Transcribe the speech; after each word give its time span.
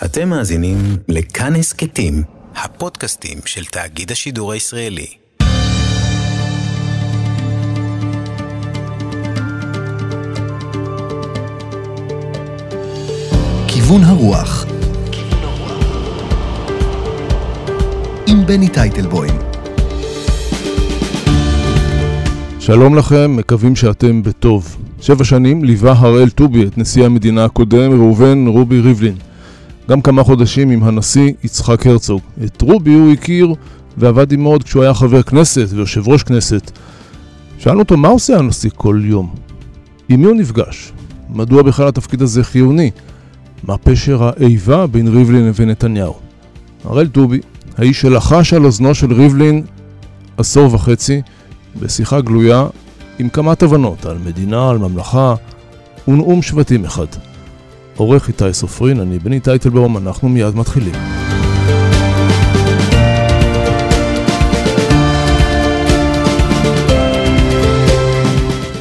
אתם 0.00 0.28
מאזינים 0.28 0.76
לכאן 1.08 1.56
הסכתים, 1.56 2.22
הפודקאסטים 2.54 3.38
של 3.44 3.64
תאגיד 3.64 4.12
השידור 4.12 4.52
הישראלי. 4.52 5.06
כיוון 13.68 14.04
הרוח 14.04 14.66
עם 18.26 18.46
בני 18.46 18.68
טייטלבוים 18.68 19.38
שלום 22.60 22.94
לכם, 22.94 23.36
מקווים 23.36 23.76
שאתם 23.76 24.22
בטוב. 24.22 24.76
שבע 25.00 25.24
שנים 25.24 25.64
ליווה 25.64 25.92
הראל 25.92 26.30
טובי 26.30 26.66
את 26.66 26.78
נשיא 26.78 27.04
המדינה 27.04 27.44
הקודם, 27.44 27.92
ראובן 27.92 28.46
רובי 28.46 28.80
ריבלין. 28.80 29.31
גם 29.88 30.00
כמה 30.00 30.24
חודשים 30.24 30.70
עם 30.70 30.84
הנשיא 30.84 31.32
יצחק 31.44 31.86
הרצוג. 31.86 32.20
את 32.44 32.62
רובי 32.62 32.94
הוא 32.94 33.12
הכיר 33.12 33.54
ועבד 33.96 34.32
עמו 34.32 34.48
עוד 34.48 34.62
כשהוא 34.62 34.82
היה 34.82 34.94
חבר 34.94 35.22
כנסת 35.22 35.66
ויושב 35.70 36.08
ראש 36.08 36.22
כנסת. 36.22 36.70
שאלנו 37.58 37.78
אותו 37.78 37.96
מה 37.96 38.08
עושה 38.08 38.38
הנשיא 38.38 38.70
כל 38.74 39.00
יום? 39.04 39.34
עם 40.08 40.20
מי 40.20 40.26
הוא 40.26 40.36
נפגש? 40.36 40.92
מדוע 41.30 41.62
בכלל 41.62 41.88
התפקיד 41.88 42.22
הזה 42.22 42.44
חיוני? 42.44 42.90
מה 43.64 43.78
פשר 43.78 44.22
האיבה 44.22 44.86
בין 44.86 45.08
ריבלין 45.08 45.48
לבין 45.48 45.70
נתניהו? 45.70 46.14
הראל 46.84 47.08
טובי, 47.08 47.40
האיש 47.78 48.00
שלחש 48.00 48.54
על 48.54 48.64
אוזנו 48.64 48.94
של 48.94 49.12
ריבלין 49.12 49.62
עשור 50.36 50.74
וחצי, 50.74 51.22
בשיחה 51.80 52.20
גלויה 52.20 52.66
עם 53.18 53.28
כמה 53.28 53.54
תובנות 53.54 54.06
על 54.06 54.18
מדינה, 54.18 54.70
על 54.70 54.78
ממלכה 54.78 55.34
ונאום 56.08 56.42
שבטים 56.42 56.84
אחד. 56.84 57.06
עורך 57.96 58.28
איתי 58.28 58.52
סופרין, 58.52 59.00
אני 59.00 59.18
בני 59.18 59.40
טייטלבאום, 59.40 59.96
אנחנו 59.96 60.28
מיד 60.28 60.56
מתחילים. 60.56 60.94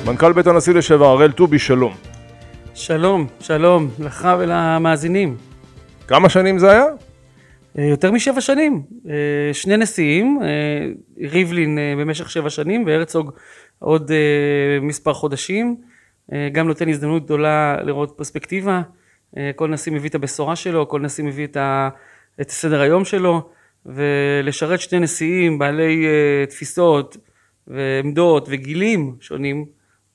מנכ"ל 0.05 0.33
בית 0.33 0.47
הנשיא 0.47 0.73
לשעבר, 0.73 1.05
הראל 1.05 1.31
טובי, 1.31 1.59
שלום. 1.59 1.93
שלום, 2.73 3.27
שלום, 3.39 3.89
לך 3.99 4.27
ולמאזינים. 4.39 5.35
כמה 6.07 6.29
שנים 6.29 6.59
זה 6.59 6.71
היה? 6.71 6.85
אה, 7.77 7.83
יותר 7.83 8.11
משבע 8.11 8.41
שנים. 8.41 8.81
אה, 9.09 9.53
שני 9.53 9.77
נשיאים, 9.77 10.39
אה, 10.43 11.27
ריבלין 11.29 11.77
במשך 11.97 12.29
שבע 12.29 12.49
שנים 12.49 12.85
והרצוג 12.85 13.31
עוד 13.79 14.11
מספר 14.81 15.13
חודשים. 15.13 15.75
גם 16.51 16.67
נותן 16.67 16.89
הזדמנות 16.89 17.25
גדולה 17.25 17.77
לראות 17.83 18.13
פרספקטיבה. 18.17 18.81
כל 19.55 19.69
נשיא 19.69 19.91
מביא 19.91 20.09
את 20.09 20.15
הבשורה 20.15 20.55
שלו, 20.55 20.87
כל 20.87 21.01
נשיא 21.01 21.23
מביא 21.23 21.45
את, 21.45 21.57
ה, 21.57 21.89
את 22.41 22.49
סדר 22.49 22.81
היום 22.81 23.05
שלו, 23.05 23.49
ולשרת 23.85 24.79
שני 24.81 24.99
נשיאים 24.99 25.59
בעלי 25.59 26.05
תפיסות 26.49 27.17
ועמדות 27.67 28.47
וגילים 28.49 29.15
שונים, 29.19 29.65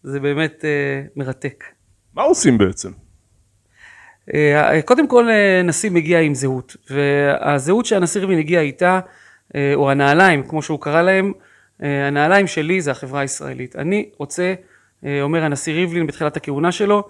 זה 0.03 0.21
באמת 0.21 0.65
מרתק. 1.17 1.65
מה 2.15 2.23
עושים 2.23 2.59
בעצם? 2.59 2.91
אה, 4.35 4.83
קודם 4.83 5.09
כל 5.09 5.31
אה, 5.31 5.63
נשיא 5.65 5.91
מגיע 5.91 6.21
עם 6.21 6.35
זהות, 6.35 6.77
והזהות 6.91 7.87
שהנשיא 7.87 8.21
ריבלין 8.21 8.39
הגיע 8.39 8.61
איתה, 8.61 9.01
אה, 9.55 9.73
או 9.75 9.91
הנעליים, 9.91 10.43
כמו 10.43 10.63
שהוא 10.63 10.81
קרא 10.81 11.03
להם, 11.03 11.33
הנעליים 11.81 12.47
שלי 12.47 12.81
זה 12.81 12.91
החברה 12.91 13.21
הישראלית. 13.21 13.77
אני 13.77 14.09
רוצה, 14.19 14.55
אומר 15.23 15.45
הנשיא 15.45 15.73
ריבלין 15.75 16.07
בתחילת 16.07 16.37
הכהונה 16.37 16.73
שלו, 16.73 17.09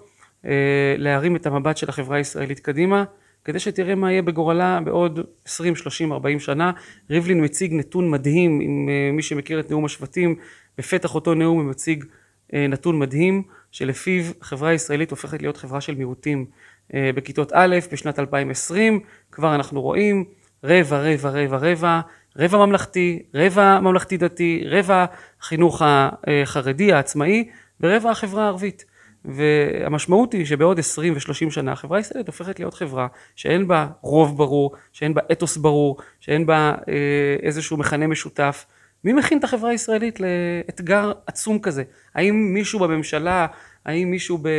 להרים 0.97 1.35
את 1.35 1.45
המבט 1.45 1.77
של 1.77 1.89
החברה 1.89 2.17
הישראלית 2.17 2.59
קדימה, 2.59 3.03
כדי 3.45 3.59
שתראה 3.59 3.95
מה 3.95 4.11
יהיה 4.11 4.21
בגורלה 4.21 4.79
בעוד 4.83 5.19
20, 5.45 5.75
30, 5.75 6.11
40 6.11 6.39
שנה. 6.39 6.71
ריבלין 7.09 7.43
מציג 7.43 7.73
נתון 7.73 8.09
מדהים, 8.09 8.59
עם 8.61 8.89
מי 9.13 9.21
שמכיר 9.21 9.59
את 9.59 9.71
נאום 9.71 9.85
השבטים, 9.85 10.35
בפתח 10.77 11.15
אותו 11.15 11.33
נאום 11.33 11.57
הוא 11.57 11.65
מציג 11.65 12.05
נתון 12.53 12.99
מדהים, 12.99 13.43
שלפיו 13.71 14.23
החברה 14.41 14.69
הישראלית 14.69 15.11
הופכת 15.11 15.41
להיות 15.41 15.57
חברה 15.57 15.81
של 15.81 15.95
מיעוטים. 15.95 16.45
אה, 16.93 17.09
בכיתות 17.15 17.51
א' 17.55 17.77
בשנת 17.91 18.19
2020, 18.19 18.99
כבר 19.31 19.55
אנחנו 19.55 19.81
רואים 19.81 20.25
רבע, 20.63 20.99
רבע, 20.99 21.29
רבע, 21.29 21.57
רבע, 21.57 22.01
רבע 22.37 22.65
ממלכתי, 22.65 23.23
רבע 23.33 23.79
ממלכתי 23.79 24.17
דתי, 24.17 24.63
רבע 24.65 25.05
חינוך 25.41 25.81
החרדי 25.85 26.93
העצמאי 26.93 27.49
ורבע 27.81 28.11
החברה 28.11 28.43
הערבית. 28.43 28.85
והמשמעות 29.27 30.33
היא 30.33 30.45
שבעוד 30.45 30.79
20 30.79 31.13
ו-30 31.13 31.51
שנה 31.51 31.71
החברה 31.71 31.97
הישראלית 31.97 32.27
הופכת 32.27 32.59
להיות 32.59 32.73
חברה 32.73 33.07
שאין 33.35 33.67
בה 33.67 33.87
רוב 34.01 34.37
ברור, 34.37 34.75
שאין 34.93 35.13
בה 35.13 35.21
אתוס 35.31 35.57
ברור, 35.57 35.97
שאין 36.19 36.45
בה 36.45 36.75
אה, 36.89 37.35
איזשהו 37.41 37.77
מכנה 37.77 38.07
משותף. 38.07 38.65
מי 39.03 39.13
מכין 39.13 39.39
את 39.39 39.43
החברה 39.43 39.69
הישראלית 39.69 40.19
לאתגר 40.19 41.11
עצום 41.27 41.59
כזה? 41.59 41.83
האם 42.15 42.53
מישהו 42.53 42.79
בממשלה 42.79 43.47
האם 43.85 44.11
מישהו 44.11 44.37
אה, 44.45 44.51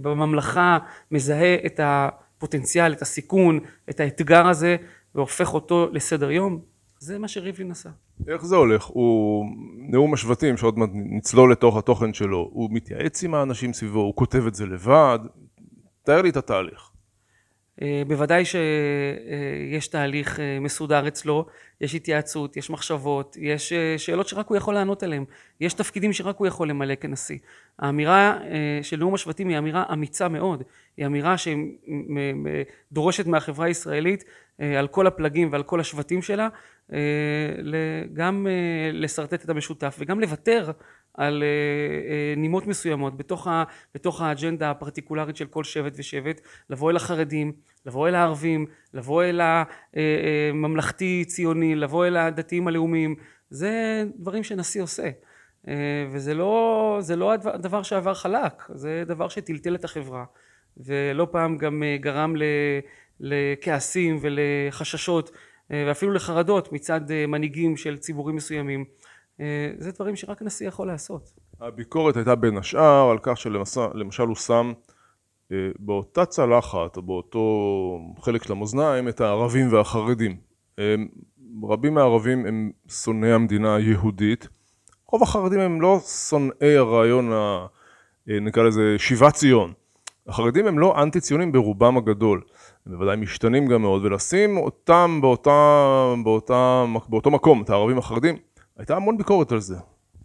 בממלכה 0.00 0.78
מזהה 1.10 1.54
את 1.66 1.80
הפוטנציאל, 1.82 2.92
את 2.92 3.02
הסיכון, 3.02 3.60
את 3.90 4.00
האתגר 4.00 4.46
הזה 4.46 4.76
והופך 5.14 5.54
אותו 5.54 5.88
לסדר 5.92 6.30
יום? 6.30 6.60
זה 6.98 7.18
מה 7.18 7.28
שריבלין 7.28 7.70
עשה. 7.70 7.90
איך 8.28 8.44
זה 8.44 8.56
הולך? 8.56 8.84
הוא 8.84 9.46
נאום 9.78 10.14
השבטים 10.14 10.56
שעוד 10.56 10.78
מעט 10.78 10.90
נצלול 10.94 11.52
לתוך 11.52 11.76
התוכן 11.76 12.14
שלו, 12.14 12.50
הוא 12.52 12.68
מתייעץ 12.72 13.24
עם 13.24 13.34
האנשים 13.34 13.72
סביבו, 13.72 14.00
הוא 14.00 14.14
כותב 14.14 14.46
את 14.46 14.54
זה 14.54 14.66
לבד, 14.66 15.18
תאר 16.02 16.22
לי 16.22 16.28
את 16.30 16.36
התהליך. 16.36 16.89
אה, 17.82 18.02
בוודאי 18.06 18.44
שיש 18.44 19.88
תהליך 19.88 20.40
אה, 20.40 20.60
מסודר 20.60 21.08
אצלו, 21.08 21.46
יש 21.80 21.94
התייעצות, 21.94 22.56
יש 22.56 22.70
מחשבות, 22.70 23.36
יש 23.40 23.72
אה, 23.72 23.94
שאלות 23.98 24.28
שרק 24.28 24.46
הוא 24.46 24.56
יכול 24.56 24.74
לענות 24.74 25.02
עליהן, 25.02 25.24
יש 25.60 25.74
תפקידים 25.74 26.12
שרק 26.12 26.36
הוא 26.36 26.46
יכול 26.46 26.70
למלא 26.70 26.94
כנשיא. 26.94 27.38
האמירה 27.78 28.38
של 28.82 28.96
נאום 28.96 29.14
השבטים 29.14 29.48
היא 29.48 29.58
אמירה 29.58 29.84
אמיצה 29.92 30.28
מאוד, 30.28 30.62
היא 30.96 31.06
אמירה 31.06 31.34
שדורשת 32.92 33.26
מהחברה 33.26 33.66
הישראלית 33.66 34.24
על 34.58 34.88
כל 34.88 35.06
הפלגים 35.06 35.48
ועל 35.52 35.62
כל 35.62 35.80
השבטים 35.80 36.22
שלה 36.22 36.48
גם 38.12 38.46
לשרטט 38.92 39.44
את 39.44 39.50
המשותף 39.50 39.96
וגם 39.98 40.20
לוותר 40.20 40.70
על 41.14 41.42
נימות 42.36 42.66
מסוימות 42.66 43.16
בתוך, 43.16 43.46
ה, 43.46 43.64
בתוך 43.94 44.20
האג'נדה 44.20 44.70
הפרטיקולרית 44.70 45.36
של 45.36 45.46
כל 45.46 45.64
שבט 45.64 45.92
ושבט, 45.96 46.40
לבוא 46.70 46.90
אל 46.90 46.96
החרדים, 46.96 47.52
לבוא 47.86 48.08
אל 48.08 48.14
הערבים, 48.14 48.66
לבוא 48.94 49.24
אל 49.24 49.40
הממלכתי 49.40 51.24
ציוני, 51.26 51.74
לבוא 51.74 52.06
אל 52.06 52.16
הדתיים 52.16 52.68
הלאומיים, 52.68 53.14
זה 53.50 54.04
דברים 54.16 54.44
שנשיא 54.44 54.82
עושה. 54.82 55.10
וזה 56.10 56.34
לא, 56.34 57.00
לא 57.16 57.32
הדבר 57.32 57.82
שעבר 57.82 58.14
חלק, 58.14 58.62
זה 58.74 59.02
דבר 59.06 59.28
שטלטל 59.28 59.74
את 59.74 59.84
החברה, 59.84 60.24
ולא 60.76 61.28
פעם 61.30 61.58
גם 61.58 61.82
גרם 62.00 62.34
לכעסים 63.20 64.18
ולחששות 64.20 65.30
ואפילו 65.70 66.12
לחרדות 66.12 66.72
מצד 66.72 67.00
מנהיגים 67.28 67.76
של 67.76 67.96
ציבורים 67.96 68.36
מסוימים. 68.36 68.84
זה 69.78 69.90
דברים 69.92 70.16
שרק 70.16 70.42
נשיא 70.42 70.68
יכול 70.68 70.86
לעשות. 70.86 71.32
הביקורת 71.60 72.16
הייתה 72.16 72.34
בין 72.34 72.56
השאר 72.56 73.10
על 73.10 73.18
כך 73.22 73.36
שלמשל 73.36 74.22
הוא 74.22 74.36
שם 74.36 74.72
אה, 75.52 75.56
באותה 75.78 76.24
צלחת 76.24 76.96
או 76.96 77.02
באותו 77.02 77.40
חלק 78.20 78.42
של 78.42 78.52
המאזניים 78.52 79.08
את 79.08 79.20
הערבים 79.20 79.72
והחרדים. 79.72 80.36
רבים 81.68 81.94
מהערבים 81.94 82.46
הם 82.46 82.70
שונאי 82.88 83.32
המדינה 83.32 83.74
היהודית, 83.74 84.48
רוב 85.06 85.22
החרדים 85.22 85.60
הם 85.60 85.80
לא 85.80 86.00
שונאי 86.28 86.76
הרעיון, 86.76 87.32
ה, 87.32 87.66
אה, 88.30 88.40
נקרא 88.40 88.62
לזה 88.62 88.94
שיבת 88.98 89.34
ציון. 89.34 89.72
החרדים 90.28 90.66
הם 90.66 90.78
לא 90.78 91.02
אנטי 91.02 91.20
ציונים 91.20 91.52
ברובם 91.52 91.96
הגדול, 91.96 92.42
הם 92.86 92.92
בוודאי 92.92 93.16
משתנים 93.16 93.66
גם 93.66 93.82
מאוד, 93.82 94.04
ולשים 94.04 94.56
אותם 94.56 95.18
באותה, 95.22 96.14
באותה, 96.24 96.84
באותו 97.08 97.30
מקום, 97.30 97.62
את 97.62 97.70
הערבים 97.70 97.98
החרדים, 97.98 98.36
הייתה 98.80 98.96
המון 98.96 99.16
ביקורת 99.16 99.52
על 99.52 99.60
זה. 99.60 99.76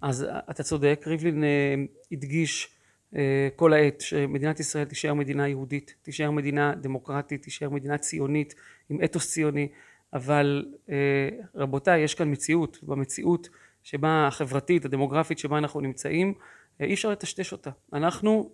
אז 0.01 0.27
אתה 0.49 0.63
צודק, 0.63 1.03
ריבלין 1.07 1.43
אה, 1.43 1.75
הדגיש 2.11 2.75
אה, 3.15 3.49
כל 3.55 3.73
העת 3.73 4.01
שמדינת 4.01 4.59
ישראל 4.59 4.85
תישאר 4.85 5.13
מדינה 5.13 5.47
יהודית, 5.47 5.95
תישאר 6.01 6.31
מדינה 6.31 6.75
דמוקרטית, 6.75 7.43
תישאר 7.43 7.69
מדינה 7.69 7.97
ציונית 7.97 8.55
עם 8.89 9.03
אתוס 9.03 9.31
ציוני, 9.31 9.67
אבל 10.13 10.65
אה, 10.89 11.29
רבותיי 11.55 12.01
יש 12.01 12.15
כאן 12.15 12.31
מציאות, 12.31 12.77
במציאות 12.83 13.49
שבה 13.83 14.27
החברתית 14.27 14.85
הדמוגרפית 14.85 15.39
שבה 15.39 15.57
אנחנו 15.57 15.81
נמצאים 15.81 16.33
אי 16.79 16.93
אפשר 16.93 17.09
לטשטש 17.09 17.51
אותה. 17.51 17.69
אנחנו 17.93 18.49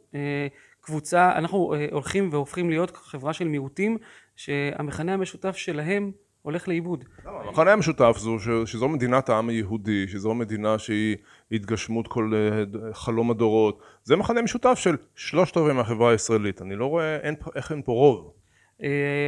קבוצה, 0.81 1.31
אנחנו 1.35 1.75
הולכים 1.91 2.29
והופכים 2.31 2.69
להיות 2.69 2.97
חברה 2.97 3.33
של 3.33 3.47
מיעוטים 3.47 3.97
שהמכנה 4.35 5.13
המשותף 5.13 5.55
שלהם 5.55 6.11
הולך 6.41 6.67
לאיבוד. 6.67 7.05
המכנה 7.25 7.73
המשותף 7.73 8.15
זו 8.17 8.37
שזו 8.65 8.87
מדינת 8.87 9.29
העם 9.29 9.49
היהודי, 9.49 10.07
שזו 10.07 10.33
מדינה 10.33 10.79
שהיא 10.79 11.17
התגשמות 11.51 12.07
כל 12.07 12.31
אה, 12.35 12.93
חלום 12.93 13.31
הדורות, 13.31 13.81
זה 14.03 14.15
מכנה 14.15 14.41
משותף 14.41 14.73
של 14.75 14.95
שלושת 15.15 15.57
רבעי 15.57 15.73
מהחברה 15.73 16.11
הישראלית, 16.11 16.61
אני 16.61 16.75
לא 16.75 16.85
רואה 16.85 17.17
אין, 17.17 17.35
איך 17.55 17.71
אין 17.71 17.81
פה 17.81 17.91
רוב. 17.91 18.33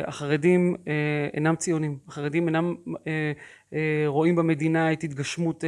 החרדים 0.07 0.75
אינם 1.33 1.55
ציונים, 1.55 1.97
החרדים 2.07 2.47
אינם 2.47 2.75
רואים 4.07 4.35
במדינה 4.35 4.93
את 4.93 5.03
התגשמות 5.03 5.63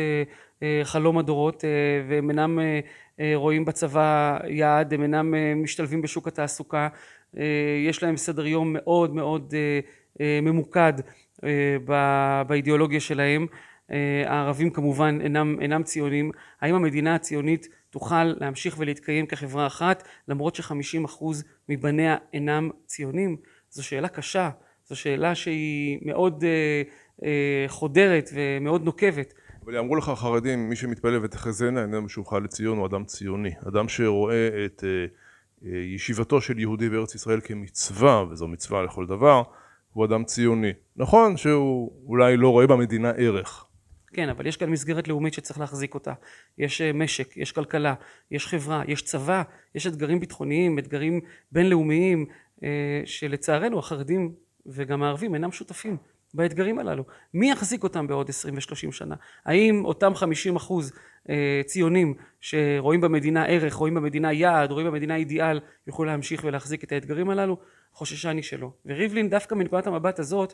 חלום 0.83 1.17
הדורות 1.17 1.63
והם 2.09 2.29
אינם 2.29 2.59
רואים 3.35 3.65
בצבא 3.65 4.37
יעד, 4.47 4.93
הם 4.93 5.01
אינם 5.01 5.33
משתלבים 5.63 6.01
בשוק 6.01 6.27
התעסוקה, 6.27 6.87
יש 7.87 8.03
להם 8.03 8.17
סדר 8.17 8.47
יום 8.47 8.73
מאוד 8.73 9.15
מאוד 9.15 9.53
ממוקד 10.41 10.93
באידיאולוגיה 12.47 12.99
שלהם, 12.99 13.47
הערבים 14.25 14.69
כמובן 14.69 15.19
אינם, 15.21 15.57
אינם 15.61 15.83
ציונים, 15.83 16.31
האם 16.61 16.75
המדינה 16.75 17.15
הציונית 17.15 17.67
תוכל 17.89 18.23
להמשיך 18.23 18.75
ולהתקיים 18.79 19.25
כחברה 19.25 19.67
אחת 19.67 20.03
למרות 20.27 20.55
שחמישים 20.55 21.05
אחוז 21.05 21.43
מבניה 21.69 22.17
אינם 22.33 22.69
ציונים? 22.85 23.37
זו 23.69 23.83
שאלה 23.83 24.07
קשה, 24.07 24.49
זו 24.85 24.95
שאלה 24.95 25.35
שהיא 25.35 25.99
מאוד 26.01 26.43
חודרת 27.67 28.29
ומאוד 28.33 28.83
נוקבת. 28.83 29.33
אבל 29.65 29.77
אמרו 29.77 29.95
לך 29.95 30.09
החרדים, 30.09 30.69
מי 30.69 30.75
שמתפלל 30.75 31.23
ותחזינה 31.23 31.81
איננו 31.81 32.01
משובך 32.01 32.33
לציון 32.33 32.77
הוא 32.77 32.85
אדם 32.85 33.03
ציוני, 33.05 33.51
אדם 33.67 33.89
שרואה 33.89 34.65
את 34.65 34.83
ישיבתו 35.61 36.41
של 36.41 36.59
יהודי 36.59 36.89
בארץ 36.89 37.15
ישראל 37.15 37.39
כמצווה, 37.43 38.23
וזו 38.29 38.47
מצווה 38.47 38.83
לכל 38.83 39.05
דבר, 39.05 39.43
הוא 39.95 40.05
אדם 40.05 40.23
ציוני. 40.23 40.71
נכון 40.95 41.37
שהוא 41.37 41.91
אולי 42.05 42.37
לא 42.37 42.49
רואה 42.49 42.67
במדינה 42.67 43.09
ערך. 43.09 43.65
כן, 44.13 44.29
אבל 44.29 44.47
יש 44.47 44.57
כאן 44.57 44.69
מסגרת 44.69 45.07
לאומית 45.07 45.33
שצריך 45.33 45.59
להחזיק 45.59 45.93
אותה. 45.93 46.13
יש 46.57 46.81
משק, 46.81 47.37
יש 47.37 47.51
כלכלה, 47.51 47.93
יש 48.31 48.47
חברה, 48.47 48.83
יש 48.87 49.01
צבא, 49.01 49.43
יש 49.75 49.87
אתגרים 49.87 50.19
ביטחוניים, 50.19 50.79
אתגרים 50.79 51.19
בינלאומיים, 51.51 52.25
שלצערנו 53.05 53.79
החרדים 53.79 54.31
וגם 54.65 55.03
הערבים 55.03 55.33
אינם 55.33 55.51
שותפים 55.51 55.97
באתגרים 56.33 56.79
הללו. 56.79 57.03
מי 57.33 57.51
יחזיק 57.51 57.83
אותם 57.83 58.07
בעוד 58.07 58.29
עשרים 58.29 58.57
ושלושים 58.57 58.91
שנה? 58.91 59.15
האם 59.45 59.85
אותם 59.85 60.15
חמישים 60.15 60.55
אחוז 60.55 60.93
ציונים 61.65 62.13
שרואים 62.41 63.01
במדינה 63.01 63.45
ערך, 63.45 63.73
רואים 63.73 63.93
במדינה 63.93 64.33
יעד, 64.33 64.71
רואים 64.71 64.87
במדינה 64.87 65.15
אידיאל, 65.15 65.59
יוכלו 65.87 66.05
להמשיך 66.05 66.43
ולהחזיק 66.43 66.83
את 66.83 66.91
האתגרים 66.91 67.29
הללו? 67.29 67.57
חוששני 67.95 68.43
שלא. 68.43 68.71
וריבלין 68.85 69.29
דווקא 69.29 69.55
מנקודת 69.55 69.87
המבט 69.87 70.19
הזאת 70.19 70.53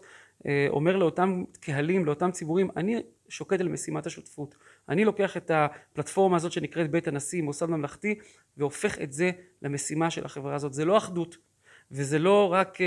אומר 0.69 0.97
לאותם 0.97 1.43
קהלים, 1.59 2.05
לאותם 2.05 2.31
ציבורים, 2.31 2.69
אני 2.77 3.01
שוקד 3.29 3.61
על 3.61 3.67
משימת 3.67 4.05
השותפות. 4.05 4.55
אני 4.89 5.05
לוקח 5.05 5.37
את 5.37 5.51
הפלטפורמה 5.53 6.37
הזאת 6.37 6.51
שנקראת 6.51 6.91
בית 6.91 7.07
הנשיא, 7.07 7.41
מוסד 7.41 7.65
ממלכתי, 7.65 8.15
והופך 8.57 8.99
את 8.99 9.13
זה 9.13 9.31
למשימה 9.61 10.09
של 10.09 10.25
החברה 10.25 10.55
הזאת. 10.55 10.73
זה 10.73 10.85
לא 10.85 10.97
אחדות, 10.97 11.37
וזה 11.91 12.19
לא 12.19 12.53
רק 12.53 12.77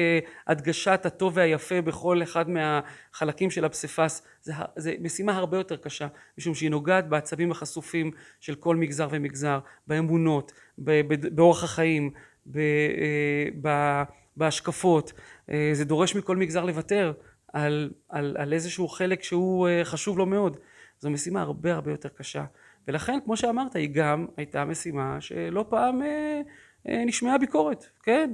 הדגשת 0.47 1.01
הטוב 1.05 1.33
והיפה 1.37 1.81
בכל 1.81 2.23
אחד 2.23 2.47
מהחלקים 2.51 3.51
של 3.51 3.65
הפסיפס, 3.65 4.27
זה 4.77 4.95
משימה 5.01 5.37
הרבה 5.37 5.57
יותר 5.57 5.77
קשה, 5.77 6.07
משום 6.39 6.55
שהיא 6.55 6.71
נוגעת 6.71 7.09
בעצבים 7.09 7.51
החשופים 7.51 8.11
של 8.41 8.55
כל 8.55 8.77
מגזר 8.77 9.09
ומגזר, 9.11 9.59
באמונות, 9.87 10.53
באורח 11.35 11.65
החיים, 11.65 12.11
בהשקפות. 14.37 15.13
זה 15.73 15.85
דורש 15.85 16.17
מכל 16.17 16.37
מגזר 16.37 16.65
לוותר 16.65 17.13
על, 17.53 17.91
על, 18.09 18.37
על 18.39 18.53
איזשהו 18.53 18.89
חלק 18.89 19.23
שהוא 19.23 19.69
חשוב 19.85 20.19
לו 20.19 20.27
מאוד. 20.27 20.57
זו 20.99 21.11
משימה 21.11 21.43
הרבה 21.43 21.75
הרבה 21.75 21.91
יותר 21.91 22.09
קשה. 22.09 22.45
ולכן, 22.89 23.19
כמו 23.25 23.37
שאמרת, 23.37 23.77
היא 23.77 23.89
גם 23.93 24.27
הייתה 24.37 24.65
משימה 24.65 25.21
שלא 25.21 25.65
פעם 25.69 26.03
נשמעה 26.87 27.39
ביקורת, 27.39 27.87
כן? 28.03 28.33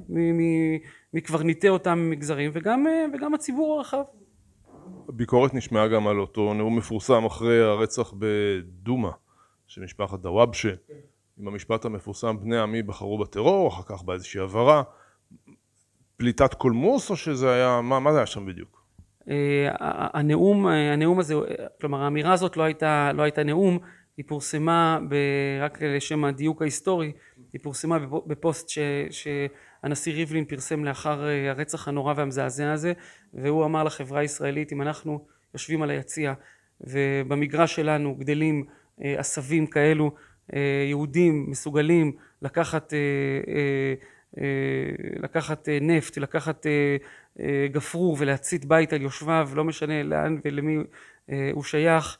מקברניטי 1.14 1.68
אותם 1.68 2.10
מגזרים 2.10 2.50
וגם, 2.54 2.86
וגם 3.14 3.34
הציבור 3.34 3.76
הרחב. 3.76 4.02
ביקורת 5.08 5.54
נשמעה 5.54 5.88
גם 5.88 6.06
על 6.06 6.18
אותו 6.18 6.54
נאום 6.54 6.78
מפורסם 6.78 7.24
אחרי 7.24 7.62
הרצח 7.62 8.14
בדומא 8.18 9.10
של 9.66 9.82
משפחת 9.82 10.18
דוואבשה, 10.18 10.72
עם 11.38 11.48
המשפט 11.48 11.84
המפורסם 11.84 12.36
בני 12.40 12.58
עמי 12.58 12.82
בחרו 12.82 13.18
בטרור, 13.18 13.68
אחר 13.68 13.82
כך 13.82 14.02
באיזושהי 14.02 14.40
הבהרה, 14.40 14.82
פליטת 16.20 16.54
קולמוס 16.54 17.10
או 17.10 17.16
שזה 17.16 17.52
היה, 17.52 17.80
מה, 17.80 18.00
מה 18.00 18.12
זה 18.12 18.18
היה 18.18 18.26
שם 18.26 18.46
בדיוק? 18.46 18.84
הנאום, 20.14 20.66
הנאום 20.66 21.18
הזה, 21.18 21.34
כלומר 21.80 22.02
האמירה 22.02 22.32
הזאת 22.32 22.56
לא 22.56 22.62
הייתה, 22.62 23.10
לא 23.14 23.22
הייתה 23.22 23.42
נאום, 23.42 23.78
היא 24.16 24.24
פורסמה 24.28 24.98
ב, 25.08 25.14
רק 25.60 25.82
לשם 25.82 26.24
הדיוק 26.24 26.62
ההיסטורי, 26.62 27.12
היא 27.52 27.60
פורסמה 27.62 27.98
בפוסט 28.26 28.68
ש, 28.68 28.78
שהנשיא 29.10 30.12
ריבלין 30.12 30.44
פרסם 30.44 30.84
לאחר 30.84 31.24
הרצח 31.48 31.88
הנורא 31.88 32.14
והמזעזע 32.16 32.72
הזה, 32.72 32.92
והוא 33.34 33.64
אמר 33.64 33.84
לחברה 33.84 34.20
הישראלית 34.20 34.72
אם 34.72 34.82
אנחנו 34.82 35.24
יושבים 35.54 35.82
על 35.82 35.90
היציע 35.90 36.32
ובמגרש 36.80 37.76
שלנו 37.76 38.14
גדלים 38.14 38.64
עשבים 39.00 39.66
כאלו 39.66 40.10
יהודים 40.88 41.46
מסוגלים 41.48 42.12
לקחת 42.42 42.92
לקחת 45.16 45.68
נפט, 45.80 46.18
לקחת 46.18 46.66
גפרור 47.72 48.16
ולהצית 48.18 48.64
בית 48.64 48.92
על 48.92 49.02
יושביו, 49.02 49.50
לא 49.54 49.64
משנה 49.64 50.02
לאן 50.02 50.38
ולמי 50.44 50.76
הוא 51.52 51.62
שייך, 51.62 52.18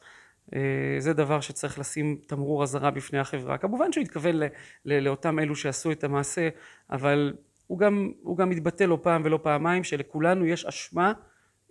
זה 0.98 1.12
דבר 1.12 1.40
שצריך 1.40 1.78
לשים 1.78 2.18
תמרור 2.26 2.62
אזהרה 2.62 2.90
בפני 2.90 3.18
החברה. 3.18 3.58
כמובן 3.58 3.92
שהוא 3.92 4.02
התכוון 4.02 4.36
לאותם 4.84 5.38
אלו 5.38 5.56
שעשו 5.56 5.92
את 5.92 6.04
המעשה, 6.04 6.48
אבל 6.90 7.34
הוא 7.66 7.78
גם, 7.78 8.12
הוא 8.22 8.36
גם 8.36 8.50
מתבטא 8.50 8.84
לא 8.84 8.98
פעם 9.02 9.22
ולא 9.24 9.38
פעמיים 9.42 9.84
שלכולנו 9.84 10.46
יש 10.46 10.64
אשמה 10.64 11.12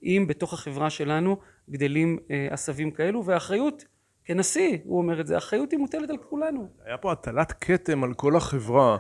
אם 0.04 0.26
בתוך 0.28 0.54
החברה 0.54 0.90
שלנו 0.90 1.38
גדלים 1.70 2.18
עשבים 2.50 2.92
כאלו, 2.92 3.26
והאחריות 3.26 3.86
כנשיא, 4.26 4.78
הוא 4.84 4.98
אומר 4.98 5.22
את 5.22 5.28
זה, 5.28 5.36
האחריות 5.36 5.72
היא 5.72 5.80
מוטלת 5.80 6.10
על 6.10 6.18
כולנו. 6.18 6.70
היה 6.86 6.98
פה 6.98 7.12
הטלת 7.12 7.54
כתם 7.62 8.04
על 8.04 8.14
כל 8.14 8.36
החברה 8.36 8.98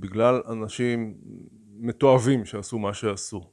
בגלל 0.00 0.42
אנשים 0.48 1.14
מתועבים 1.78 2.44
שעשו 2.44 2.78
מה 2.78 2.94
שעשו. 2.94 3.50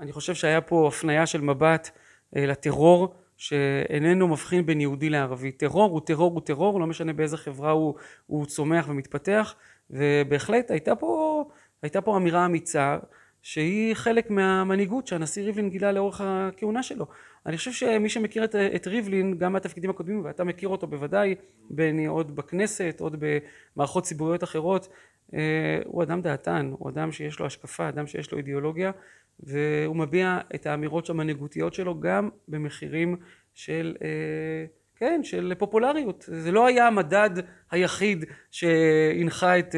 אני 0.00 0.12
חושב 0.12 0.34
שהיה 0.34 0.60
פה 0.60 0.88
הפנייה 0.88 1.26
של 1.26 1.40
מבט 1.40 1.90
לטרור 2.32 3.14
שאיננו 3.36 4.28
מבחין 4.28 4.66
בין 4.66 4.80
יהודי 4.80 5.10
לערבי. 5.10 5.52
טרור 5.52 5.90
הוא 5.90 6.00
טרור 6.00 6.32
הוא 6.32 6.40
טרור, 6.40 6.80
לא 6.80 6.86
משנה 6.86 7.12
באיזה 7.12 7.36
חברה 7.36 7.70
הוא, 7.70 7.94
הוא 8.26 8.46
צומח 8.46 8.88
ומתפתח, 8.88 9.54
ובהחלט 9.90 10.70
הייתה 10.70 10.94
פה, 10.96 11.44
הייתה 11.82 12.00
פה 12.00 12.16
אמירה 12.16 12.46
אמיצה 12.46 12.98
שהיא 13.42 13.94
חלק 13.94 14.30
מהמנהיגות 14.30 15.06
שהנשיא 15.06 15.42
ריבלין 15.42 15.70
גילה 15.70 15.92
לאורך 15.92 16.20
הכהונה 16.24 16.82
שלו. 16.82 17.06
אני 17.46 17.56
חושב 17.56 17.72
שמי 17.72 18.08
שמכיר 18.08 18.44
את, 18.44 18.54
את 18.54 18.86
ריבלין, 18.86 19.38
גם 19.38 19.52
מהתפקידים 19.52 19.90
הקודמים, 19.90 20.24
ואתה 20.24 20.44
מכיר 20.44 20.68
אותו 20.68 20.86
בוודאי, 20.86 21.34
בין 21.70 22.06
עוד 22.08 22.36
בכנסת, 22.36 22.96
עוד 23.00 23.16
במערכות 23.76 24.04
ציבוריות 24.04 24.44
אחרות, 24.44 24.88
הוא 25.84 26.02
אדם 26.02 26.20
דעתן, 26.20 26.70
הוא 26.78 26.90
אדם 26.90 27.12
שיש 27.12 27.40
לו 27.40 27.46
השקפה, 27.46 27.88
אדם 27.88 28.06
שיש 28.06 28.32
לו 28.32 28.38
אידיאולוגיה, 28.38 28.90
והוא 29.40 29.96
מביע 29.96 30.38
את 30.54 30.66
האמירות 30.66 31.10
המנהיגותיות 31.10 31.74
שלו 31.74 32.00
גם 32.00 32.28
במחירים 32.48 33.16
של, 33.54 33.96
כן, 34.96 35.20
של 35.22 35.52
פופולריות. 35.58 36.24
זה 36.28 36.52
לא 36.52 36.66
היה 36.66 36.86
המדד 36.86 37.30
היחיד 37.70 38.24
שהנחה 38.50 39.58
את, 39.58 39.74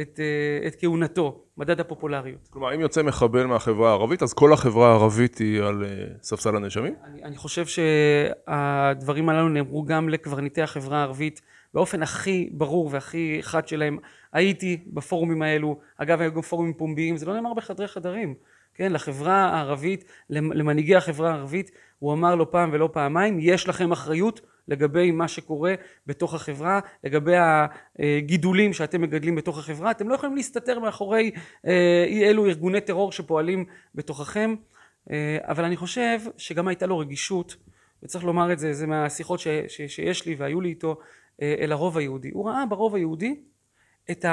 את, 0.00 0.20
את 0.66 0.76
כהונתו, 0.80 1.44
מדד 1.56 1.80
הפופולריות. 1.80 2.48
כלומר, 2.50 2.74
אם 2.74 2.80
יוצא 2.80 3.02
מחבל 3.02 3.46
מהחברה 3.46 3.90
הערבית, 3.90 4.22
אז 4.22 4.32
כל 4.32 4.52
החברה 4.52 4.90
הערבית 4.90 5.38
היא 5.38 5.62
על 5.62 5.84
ספסל 6.22 6.56
הנאשמים? 6.56 6.94
אני, 7.04 7.24
אני 7.24 7.36
חושב 7.36 7.64
שהדברים 7.66 9.28
הללו 9.28 9.48
נאמרו 9.48 9.84
גם 9.84 10.08
לקברניטי 10.08 10.62
החברה 10.62 10.98
הערבית 10.98 11.40
באופן 11.74 12.02
הכי 12.02 12.50
ברור 12.52 12.88
והכי 12.92 13.38
חד 13.40 13.68
שלהם. 13.68 13.98
הייתי 14.32 14.84
בפורומים 14.86 15.42
האלו, 15.42 15.80
אגב 15.96 16.20
היו 16.20 16.32
גם 16.32 16.42
פורומים 16.42 16.74
פומביים, 16.74 17.16
זה 17.16 17.26
לא 17.26 17.34
נאמר 17.34 17.54
בחדרי 17.54 17.88
חדרים. 17.88 18.34
כן, 18.74 18.92
לחברה 18.92 19.34
הערבית, 19.34 20.04
למנהיגי 20.30 20.96
החברה 20.96 21.30
הערבית, 21.30 21.70
הוא 21.98 22.12
אמר 22.12 22.34
לא 22.34 22.46
פעם 22.50 22.70
ולא 22.72 22.88
פעמיים, 22.92 23.38
יש 23.40 23.68
לכם 23.68 23.92
אחריות 23.92 24.40
לגבי 24.68 25.10
מה 25.10 25.28
שקורה 25.28 25.74
בתוך 26.06 26.34
החברה, 26.34 26.80
לגבי 27.04 27.34
הגידולים 27.98 28.72
שאתם 28.72 29.02
מגדלים 29.02 29.34
בתוך 29.34 29.58
החברה, 29.58 29.90
אתם 29.90 30.08
לא 30.08 30.14
יכולים 30.14 30.36
להסתתר 30.36 30.78
מאחורי 30.78 31.30
אי 32.06 32.24
אלו 32.24 32.46
ארגוני 32.46 32.80
טרור 32.80 33.12
שפועלים 33.12 33.64
בתוככם, 33.94 34.54
אבל 35.40 35.64
אני 35.64 35.76
חושב 35.76 36.20
שגם 36.36 36.68
הייתה 36.68 36.86
לו 36.86 36.98
רגישות, 36.98 37.56
וצריך 38.02 38.24
לומר 38.24 38.52
את 38.52 38.58
זה, 38.58 38.72
זה 38.72 38.86
מהשיחות 38.86 39.40
ש, 39.40 39.48
ש, 39.68 39.82
שיש 39.82 40.26
לי 40.26 40.34
והיו 40.34 40.60
לי 40.60 40.68
איתו, 40.68 40.96
אל 41.42 41.72
הרוב 41.72 41.98
היהודי. 41.98 42.30
הוא 42.32 42.48
ראה 42.48 42.66
ברוב 42.66 42.94
היהודי 42.94 43.40
את 44.10 44.24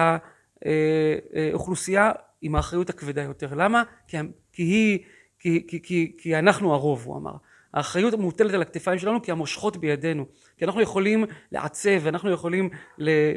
האוכלוסייה 1.51 2.11
עם 2.41 2.55
האחריות 2.55 2.89
הכבדה 2.89 3.21
יותר. 3.21 3.53
למה? 3.53 3.83
כי, 4.07 4.17
כי 4.53 4.63
היא, 4.63 4.99
כי, 5.39 5.67
כי, 5.83 6.15
כי, 6.17 6.39
אנחנו 6.39 6.73
הרוב, 6.73 7.03
הוא 7.05 7.17
אמר. 7.17 7.33
האחריות 7.73 8.13
מוטלת 8.13 8.53
על 8.53 8.61
הכתפיים 8.61 8.99
שלנו 8.99 9.21
כי 9.21 9.31
המושכות 9.31 9.77
בידינו. 9.77 10.25
כי 10.57 10.65
אנחנו 10.65 10.81
יכולים 10.81 11.25
לעצב 11.51 11.99
ואנחנו 12.01 12.31
יכולים 12.31 12.69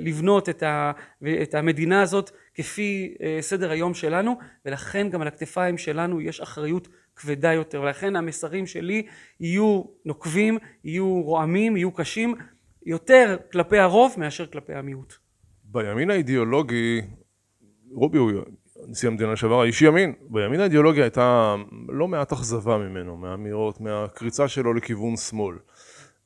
לבנות 0.00 0.48
את 1.42 1.54
המדינה 1.54 2.02
הזאת 2.02 2.30
כפי 2.54 3.14
אה, 3.22 3.38
סדר 3.40 3.70
היום 3.70 3.94
שלנו 3.94 4.38
ולכן 4.64 5.10
גם 5.10 5.22
על 5.22 5.28
הכתפיים 5.28 5.78
שלנו 5.78 6.20
יש 6.20 6.40
אחריות 6.40 6.88
כבדה 7.16 7.52
יותר 7.52 7.82
ולכן 7.82 8.16
המסרים 8.16 8.66
שלי 8.66 9.06
יהיו 9.40 9.82
נוקבים, 10.04 10.58
יהיו 10.84 11.22
רועמים, 11.22 11.76
יהיו 11.76 11.92
קשים 11.92 12.34
יותר 12.86 13.36
כלפי 13.52 13.78
הרוב 13.78 14.14
מאשר 14.18 14.46
כלפי 14.46 14.74
המיעוט. 14.74 15.14
בימין 15.64 16.10
האידיאולוגי 16.10 17.00
רובי 17.90 18.18
הוא 18.18 18.30
נשיא 18.88 19.08
המדינה 19.08 19.32
לשעבר, 19.32 19.64
איש 19.64 19.82
ימין. 19.82 20.12
בימין 20.20 20.60
האידיאולוגיה 20.60 21.04
הייתה 21.04 21.54
לא 21.88 22.08
מעט 22.08 22.32
אכזבה 22.32 22.78
ממנו, 22.78 23.16
מהאמירות, 23.16 23.80
מהקריצה 23.80 24.48
שלו 24.48 24.74
לכיוון 24.74 25.16
שמאל. 25.16 25.56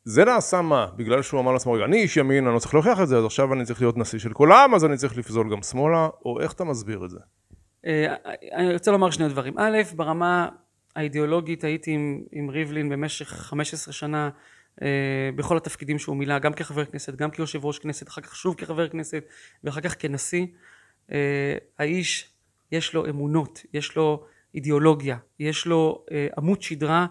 זה 0.04 0.24
נעשה 0.24 0.62
מה? 0.62 0.86
בגלל 0.96 1.22
שהוא 1.22 1.40
אמר 1.40 1.52
לעצמו, 1.52 1.72
רגע, 1.72 1.84
אני 1.84 2.02
איש 2.02 2.16
ימין, 2.16 2.46
אני 2.46 2.54
לא 2.54 2.58
צריך 2.58 2.74
להוכיח 2.74 3.00
את 3.00 3.08
זה, 3.08 3.16
אז 3.18 3.24
עכשיו 3.24 3.52
אני 3.52 3.64
צריך 3.64 3.80
להיות 3.80 3.96
נשיא 3.96 4.18
של 4.18 4.32
כולם, 4.32 4.74
אז 4.74 4.84
אני 4.84 4.96
צריך 4.96 5.18
לפזול 5.18 5.50
גם 5.50 5.62
שמאלה, 5.62 6.08
או 6.24 6.40
איך 6.40 6.52
אתה 6.52 6.64
מסביר 6.64 7.04
את 7.04 7.10
זה? 7.10 7.18
אה, 7.86 8.14
אני 8.52 8.72
רוצה 8.72 8.90
לומר 8.90 9.10
שני 9.10 9.28
דברים. 9.28 9.58
א', 9.58 9.78
ברמה 9.96 10.48
האידיאולוגית 10.96 11.64
הייתי 11.64 11.90
עם, 11.90 12.20
עם 12.32 12.50
ריבלין 12.50 12.88
במשך 12.88 13.26
15 13.28 13.92
שנה 13.92 14.30
בכל 15.36 15.56
התפקידים 15.56 15.98
שהוא 15.98 16.16
מילא, 16.16 16.38
גם 16.38 16.52
כחבר 16.52 16.84
כנסת, 16.84 17.14
גם 17.14 17.30
כיושב 17.30 17.64
ראש 17.64 17.78
כנסת, 17.78 18.08
אחר 18.08 18.20
כך 18.20 18.36
שוב 18.36 18.54
כחבר 18.54 18.88
כנסת, 18.88 19.24
ואחר 19.64 19.80
כך 19.80 19.94
כנשיא. 19.98 20.46
אה, 21.12 21.56
האיש 21.78 22.30
יש 22.72 22.94
לו 22.94 23.08
אמונות, 23.08 23.62
יש 23.74 23.96
לו 23.96 24.24
אידיאולוגיה, 24.54 25.16
יש 25.40 25.66
לו 25.66 26.04
אה, 26.12 26.26
עמוד 26.38 26.62
שדרה 26.62 27.06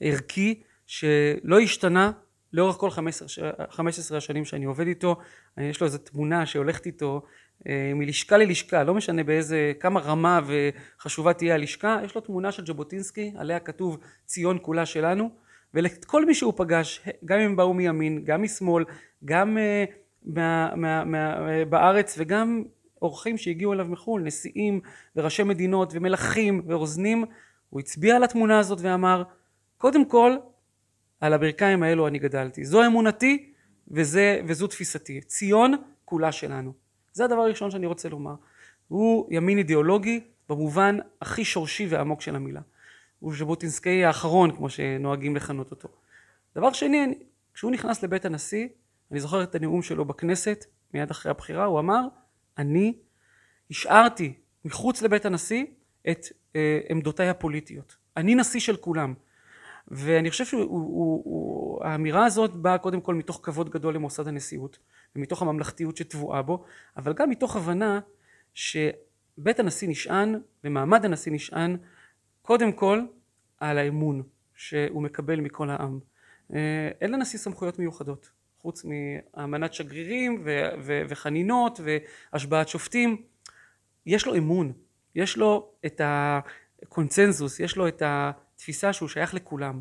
ערכי 0.00 0.62
שלא 0.86 1.60
השתנה 1.62 2.12
לאורך 2.52 2.76
כל 2.76 2.90
15, 2.90 3.50
15 3.70 4.18
השנים 4.18 4.44
שאני 4.44 4.64
עובד 4.64 4.86
איתו, 4.86 5.16
יש 5.58 5.80
לו 5.80 5.86
איזו 5.86 5.98
תמונה 5.98 6.46
שהולכת 6.46 6.86
איתו 6.86 7.22
אה, 7.68 7.92
מלשכה 7.94 8.36
ללשכה, 8.36 8.84
לא 8.84 8.94
משנה 8.94 9.24
באיזה, 9.24 9.72
כמה 9.80 10.00
רמה 10.00 10.40
וחשובה 10.46 11.32
תהיה 11.32 11.54
הלשכה, 11.54 12.00
יש 12.04 12.14
לו 12.14 12.20
תמונה 12.20 12.52
של 12.52 12.66
ז'בוטינסקי, 12.66 13.32
עליה 13.36 13.60
כתוב 13.60 13.98
ציון 14.26 14.58
כולה 14.62 14.86
שלנו, 14.86 15.30
ולכל 15.74 16.26
מי 16.26 16.34
שהוא 16.34 16.52
פגש, 16.56 17.00
גם 17.24 17.38
אם 17.38 17.56
באו 17.56 17.74
מימין, 17.74 18.24
גם 18.24 18.42
משמאל, 18.42 18.84
גם 19.24 19.56
uh, 19.56 19.92
מה, 20.24 20.74
מה, 20.76 21.04
מה, 21.04 21.36
uh, 21.36 21.64
בארץ 21.68 22.14
וגם 22.18 22.64
אורחים 23.02 23.38
שהגיעו 23.38 23.72
אליו 23.72 23.84
מחו"ל, 23.84 24.22
נשיאים 24.22 24.80
וראשי 25.16 25.42
מדינות 25.42 25.92
ומלכים 25.94 26.62
ורוזנים, 26.66 27.24
הוא 27.70 27.80
הצביע 27.80 28.16
על 28.16 28.24
התמונה 28.24 28.58
הזאת 28.58 28.78
ואמר, 28.80 29.22
קודם 29.78 30.04
כל, 30.04 30.36
על 31.20 31.32
הברכיים 31.32 31.82
האלו 31.82 32.08
אני 32.08 32.18
גדלתי. 32.18 32.64
זו 32.64 32.86
אמונתי 32.86 33.52
וזה, 33.90 34.40
וזו 34.46 34.66
תפיסתי. 34.66 35.20
ציון 35.20 35.74
כולה 36.04 36.32
שלנו. 36.32 36.72
זה 37.12 37.24
הדבר 37.24 37.40
הראשון 37.40 37.70
שאני 37.70 37.86
רוצה 37.86 38.08
לומר. 38.08 38.34
הוא 38.88 39.28
ימין 39.30 39.58
אידיאולוגי 39.58 40.20
במובן 40.48 40.98
הכי 41.20 41.44
שורשי 41.44 41.86
ועמוק 41.90 42.20
של 42.20 42.36
המילה. 42.36 42.60
הוא 43.20 43.34
ז'בוטינסקאי 43.38 44.04
האחרון, 44.04 44.56
כמו 44.56 44.70
שנוהגים 44.70 45.36
לכנות 45.36 45.70
אותו. 45.70 45.88
דבר 46.56 46.72
שני, 46.72 47.14
כשהוא 47.54 47.70
נכנס 47.70 48.02
לבית 48.02 48.24
הנשיא, 48.24 48.68
אני 49.10 49.20
זוכר 49.20 49.42
את 49.42 49.54
הנאום 49.54 49.82
שלו 49.82 50.04
בכנסת, 50.04 50.64
מיד 50.94 51.10
אחרי 51.10 51.30
הבחירה, 51.30 51.64
הוא 51.64 51.80
אמר, 51.80 52.00
אני 52.58 52.94
השארתי 53.70 54.32
מחוץ 54.64 55.02
לבית 55.02 55.24
הנשיא 55.26 55.64
את 56.10 56.26
אה, 56.56 56.80
עמדותיי 56.90 57.28
הפוליטיות. 57.28 57.96
אני 58.16 58.34
נשיא 58.34 58.60
של 58.60 58.76
כולם. 58.76 59.14
ואני 59.88 60.30
חושב 60.30 60.44
שהאמירה 60.44 62.26
הזאת 62.26 62.54
באה 62.54 62.78
קודם 62.78 63.00
כל 63.00 63.14
מתוך 63.14 63.40
כבוד 63.42 63.70
גדול 63.70 63.94
למוסד 63.94 64.28
הנשיאות 64.28 64.78
ומתוך 65.16 65.42
הממלכתיות 65.42 65.96
שטבועה 65.96 66.42
בו, 66.42 66.64
אבל 66.96 67.12
גם 67.12 67.30
מתוך 67.30 67.56
הבנה 67.56 68.00
שבית 68.54 69.60
הנשיא 69.60 69.88
נשען 69.88 70.40
ומעמד 70.64 71.04
הנשיא 71.04 71.32
נשען 71.32 71.76
קודם 72.50 72.72
כל 72.72 73.00
על 73.58 73.78
האמון 73.78 74.22
שהוא 74.54 75.02
מקבל 75.02 75.40
מכל 75.40 75.70
העם. 75.70 75.98
אה, 76.54 76.90
אין 77.00 77.12
לנשיא 77.12 77.38
סמכויות 77.38 77.78
מיוחדות. 77.78 78.30
חוץ 78.58 78.84
מאמנת 78.84 79.74
שגרירים 79.74 80.42
ו- 80.44 80.68
ו- 80.80 81.02
וחנינות 81.08 81.80
והשבעת 82.32 82.68
שופטים, 82.68 83.22
יש 84.06 84.26
לו 84.26 84.36
אמון, 84.36 84.72
יש 85.14 85.36
לו 85.36 85.72
את 85.86 86.00
הקונצנזוס, 86.04 87.60
יש 87.60 87.76
לו 87.76 87.88
את 87.88 88.02
התפיסה 88.04 88.92
שהוא 88.92 89.08
שייך 89.08 89.34
לכולם, 89.34 89.80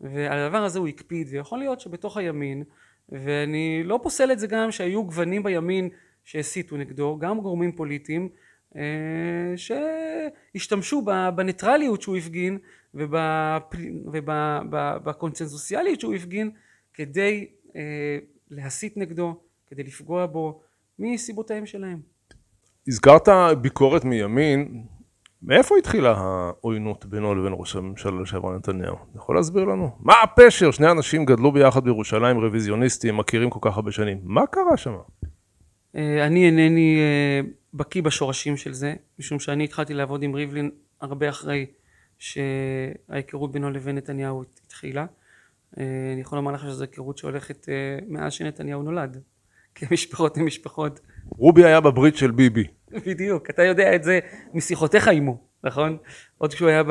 ועל 0.00 0.38
הדבר 0.38 0.64
הזה 0.64 0.78
הוא 0.78 0.88
הקפיד, 0.88 1.28
ויכול 1.30 1.58
להיות 1.58 1.80
שבתוך 1.80 2.16
הימין, 2.16 2.64
ואני 3.08 3.82
לא 3.84 4.00
פוסל 4.02 4.32
את 4.32 4.38
זה 4.38 4.46
גם 4.46 4.70
שהיו 4.70 5.04
גוונים 5.04 5.42
בימין 5.42 5.88
שהסיתו 6.24 6.76
נגדו, 6.76 7.18
גם 7.20 7.40
גורמים 7.40 7.72
פוליטיים, 7.72 8.28
שהשתמשו 9.56 11.02
בניטרליות 11.34 12.02
שהוא 12.02 12.16
הפגין 12.16 12.58
ובקונצנזוסיאליות 14.64 16.00
שהוא 16.00 16.14
הפגין 16.14 16.50
כדי 16.94 17.48
אה, 17.76 18.18
להסית 18.50 18.96
נגדו, 18.96 19.40
כדי 19.66 19.82
לפגוע 19.82 20.26
בו, 20.26 20.60
מסיבותיהם 20.98 21.66
שלהם. 21.66 22.00
הזכרת 22.88 23.28
ביקורת 23.60 24.04
מימין, 24.04 24.84
מאיפה 25.42 25.78
התחילה 25.78 26.14
העוינות 26.18 27.06
בינו 27.06 27.34
לבין 27.34 27.52
ראש 27.56 27.76
הממשלה 27.76 28.20
לשעבר 28.22 28.56
נתניהו? 28.56 28.96
אתה 29.10 29.18
יכול 29.18 29.36
להסביר 29.36 29.64
לנו? 29.64 29.90
מה 30.00 30.14
הפשר? 30.22 30.70
שני 30.70 30.90
אנשים 30.90 31.24
גדלו 31.24 31.52
ביחד 31.52 31.84
בירושלים, 31.84 32.38
רוויזיוניסטים, 32.38 33.16
מכירים 33.16 33.50
כל 33.50 33.58
כך 33.62 33.76
הרבה 33.76 33.92
שנים. 33.92 34.20
מה 34.22 34.46
קרה 34.46 34.76
שם? 34.76 34.94
אה, 35.96 36.26
אני 36.26 36.46
אינני 36.46 36.98
אה, 37.00 37.40
בקיא 37.74 38.02
בשורשים 38.02 38.56
של 38.56 38.72
זה, 38.72 38.94
משום 39.18 39.40
שאני 39.40 39.64
התחלתי 39.64 39.94
לעבוד 39.94 40.22
עם 40.22 40.34
ריבלין 40.34 40.70
הרבה 41.00 41.28
אחרי 41.28 41.66
שההיכרות 42.18 43.52
בינו 43.52 43.70
לבין 43.70 43.96
נתניהו 43.96 44.44
התחילה. 44.66 45.06
אה, 45.78 45.84
אני 46.12 46.20
יכול 46.20 46.38
לומר 46.38 46.52
לך 46.52 46.62
שזו 46.62 46.84
היכרות 46.84 47.18
שהולכת 47.18 47.68
מאז 48.08 48.32
שנתניהו 48.32 48.82
נולד, 48.82 49.20
כי 49.74 49.86
המשפחות 49.90 50.36
הן 50.36 50.44
משפחות. 50.44 51.00
רובי 51.28 51.64
היה 51.64 51.80
בברית 51.80 52.16
של 52.16 52.30
ביבי. 52.30 52.64
בדיוק, 53.06 53.50
אתה 53.50 53.62
יודע 53.62 53.94
את 53.94 54.04
זה 54.04 54.20
משיחותיך 54.54 55.08
עימו, 55.08 55.40
נכון? 55.64 55.96
עוד 56.38 56.54
כשהוא 56.54 56.68
היה 56.68 56.82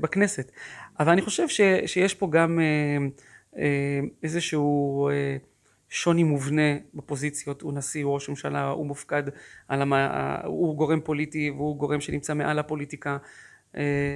בכנסת. 0.00 0.52
אבל 1.00 1.12
אני 1.12 1.22
חושב 1.22 1.48
ש, 1.48 1.60
שיש 1.86 2.14
פה 2.14 2.28
גם 2.30 2.60
איזשהו 4.22 5.08
שוני 5.88 6.24
מובנה 6.24 6.76
בפוזיציות, 6.94 7.62
הוא 7.62 7.72
נשיא, 7.72 8.04
הוא 8.04 8.14
ראש 8.14 8.28
ממשלה, 8.28 8.68
הוא 8.68 8.86
מופקד 8.86 9.22
על 9.68 9.82
המה, 9.82 10.36
הוא 10.44 10.76
גורם 10.76 11.00
פוליטי 11.00 11.50
והוא 11.50 11.76
גורם 11.76 12.00
שנמצא 12.00 12.34
מעל 12.34 12.58
הפוליטיקה. 12.58 13.16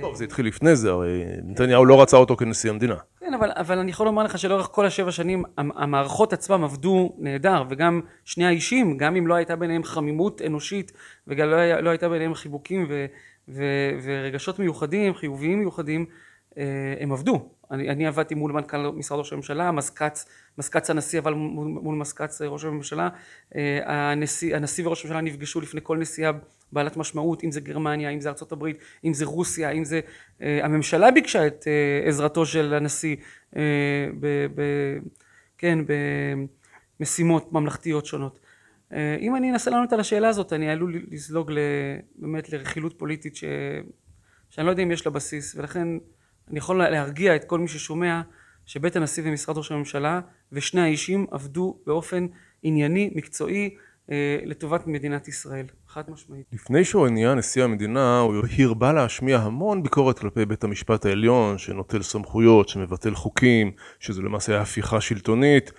טוב, 0.01 0.15
זה 0.15 0.25
התחיל 0.25 0.47
לפני 0.47 0.77
זה, 0.77 0.91
הרי 0.91 1.25
נתניהו 1.43 1.85
לא 1.85 2.03
רצה 2.03 2.17
אותו 2.17 2.37
כנשיא 2.37 2.71
המדינה. 2.71 2.97
כן, 3.21 3.35
אבל, 3.35 3.51
אבל 3.57 3.79
אני 3.79 3.91
יכול 3.91 4.07
לומר 4.07 4.23
לך 4.23 4.39
שלאורך 4.39 4.69
כל 4.73 4.87
השבע 4.87 5.11
שנים 5.11 5.43
המערכות 5.57 6.33
עצמם 6.33 6.65
עבדו 6.65 7.15
נהדר, 7.19 7.65
וגם 7.69 8.01
שני 8.25 8.47
האישים, 8.47 8.97
גם 8.97 9.17
אם 9.17 9.27
לא 9.27 9.35
הייתה 9.35 9.57
ביניהם 9.57 9.85
חמימות 9.85 10.43
אנושית, 10.43 10.93
וגם 11.29 11.49
לא, 11.49 11.57
היה, 11.57 11.81
לא 11.81 11.91
הייתה 11.91 12.09
ביניהם 12.09 12.35
חיבוקים 12.35 12.87
ו, 12.89 13.07
ו, 13.49 13.63
ורגשות 14.03 14.59
מיוחדים, 14.59 15.15
חיוביים 15.15 15.59
מיוחדים, 15.59 16.07
אה, 16.59 16.65
הם 17.01 17.13
עבדו. 17.13 17.49
אני, 17.71 17.91
אני 17.91 18.07
עבדתי 18.07 18.35
מול 18.35 18.53
מנכ"ל 18.53 18.91
משרד 18.91 19.19
ראש 19.19 19.33
הממשלה, 19.33 19.73
מזכ"ץ, 19.73 20.27
מזכ"ץ 20.59 20.91
הנשיא 20.91 21.19
אבל 21.19 21.35
מול, 21.35 21.67
מול 21.67 21.95
מזכ"ץ 21.95 22.43
ראש 22.43 22.65
הממשלה, 22.65 23.09
אה, 23.57 24.11
הנשיא, 24.11 24.57
הנשיא 24.57 24.87
וראש 24.87 25.05
הממשלה 25.05 25.21
נפגשו 25.21 25.61
לפני 25.61 25.81
כל 25.83 25.99
נסיעה 25.99 26.33
בעלת 26.73 26.97
משמעות, 26.97 27.45
אם 27.45 27.51
זה 27.51 27.61
גרמניה, 27.61 28.11
אם 28.11 28.21
זה 28.21 28.29
ארצות 28.29 28.53
הברית, 28.53 28.79
אם 29.05 29.15
זה 29.15 29.25
רוסיה, 29.25 29.71
אם 29.71 29.85
זה... 29.85 30.01
אה, 30.43 30.65
הממשלה 30.65 31.11
ביקשה 31.11 31.47
את 31.47 31.65
אה, 31.67 32.09
עזרתו 32.09 32.47
של 32.47 32.75
הנשיא 32.75 33.17
אה, 33.57 33.63
ב, 34.21 34.47
ב, 34.55 34.63
כן, 35.59 35.79
במשימות 37.01 37.53
ממלכתיות 37.53 38.07
שונות. 38.07 38.41
אם 39.21 39.37
אני 39.37 39.51
אנסה 39.51 39.71
לענות 39.71 39.93
על 39.93 40.01
השאלה 40.01 40.29
הזאת, 40.29 40.53
אני 40.53 40.71
עלול 40.71 41.05
לזלוג 41.11 41.53
באמת 42.17 42.53
לרכילות 42.53 42.99
פוליטית 42.99 43.37
ש... 43.37 43.45
שאני 44.51 44.67
לא 44.67 44.71
יודע 44.71 44.83
אם 44.83 44.91
יש 44.91 45.07
לה 45.07 45.13
בסיס, 45.13 45.55
ולכן 45.57 45.89
אני 46.51 46.59
יכול 46.59 46.89
להרגיע 46.89 47.37
את 47.37 47.45
כל 47.45 47.59
מי 47.59 47.69
ששומע 47.69 48.21
שבית 48.67 48.97
הנשיא 48.97 49.23
ומשרד 49.27 49.59
ראש 49.59 49.73
הממשלה 49.73 50.21
ושני 50.53 50.81
האישים 50.81 51.27
עבדו 51.31 51.79
באופן 51.87 52.27
ענייני, 52.63 53.11
מקצועי, 53.15 53.77
אה, 54.11 54.39
לטובת 54.45 54.87
מדינת 54.87 55.29
ישראל, 55.29 55.67
חד 55.89 56.03
משמעית. 56.11 56.47
לפני 56.53 56.85
שהוא 56.85 57.09
נהיה 57.09 57.35
נשיא 57.35 57.65
המדינה, 57.65 58.21
הוא 58.21 58.35
הרבה 58.59 58.93
להשמיע 58.93 59.39
המון 59.39 59.83
ביקורת 59.83 60.19
כלפי 60.19 60.47
בית 60.47 60.65
המשפט 60.65 61.07
העליון, 61.07 61.59
שנוטל 61.59 62.03
סמכויות, 62.03 62.69
שמבטל 62.69 63.15
חוקים, 63.15 63.73
שזה 63.99 64.23
למעשה 64.23 64.61
הפיכה 64.61 65.01
שלטונית. 65.01 65.73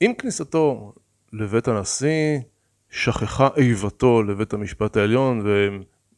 עם 0.00 0.14
כניסתו 0.14 0.94
לבית 1.32 1.68
הנשיא, 1.68 2.38
שכחה 2.90 3.48
איבתו 3.56 4.22
לבית 4.22 4.52
המשפט 4.52 4.96
העליון, 4.96 5.42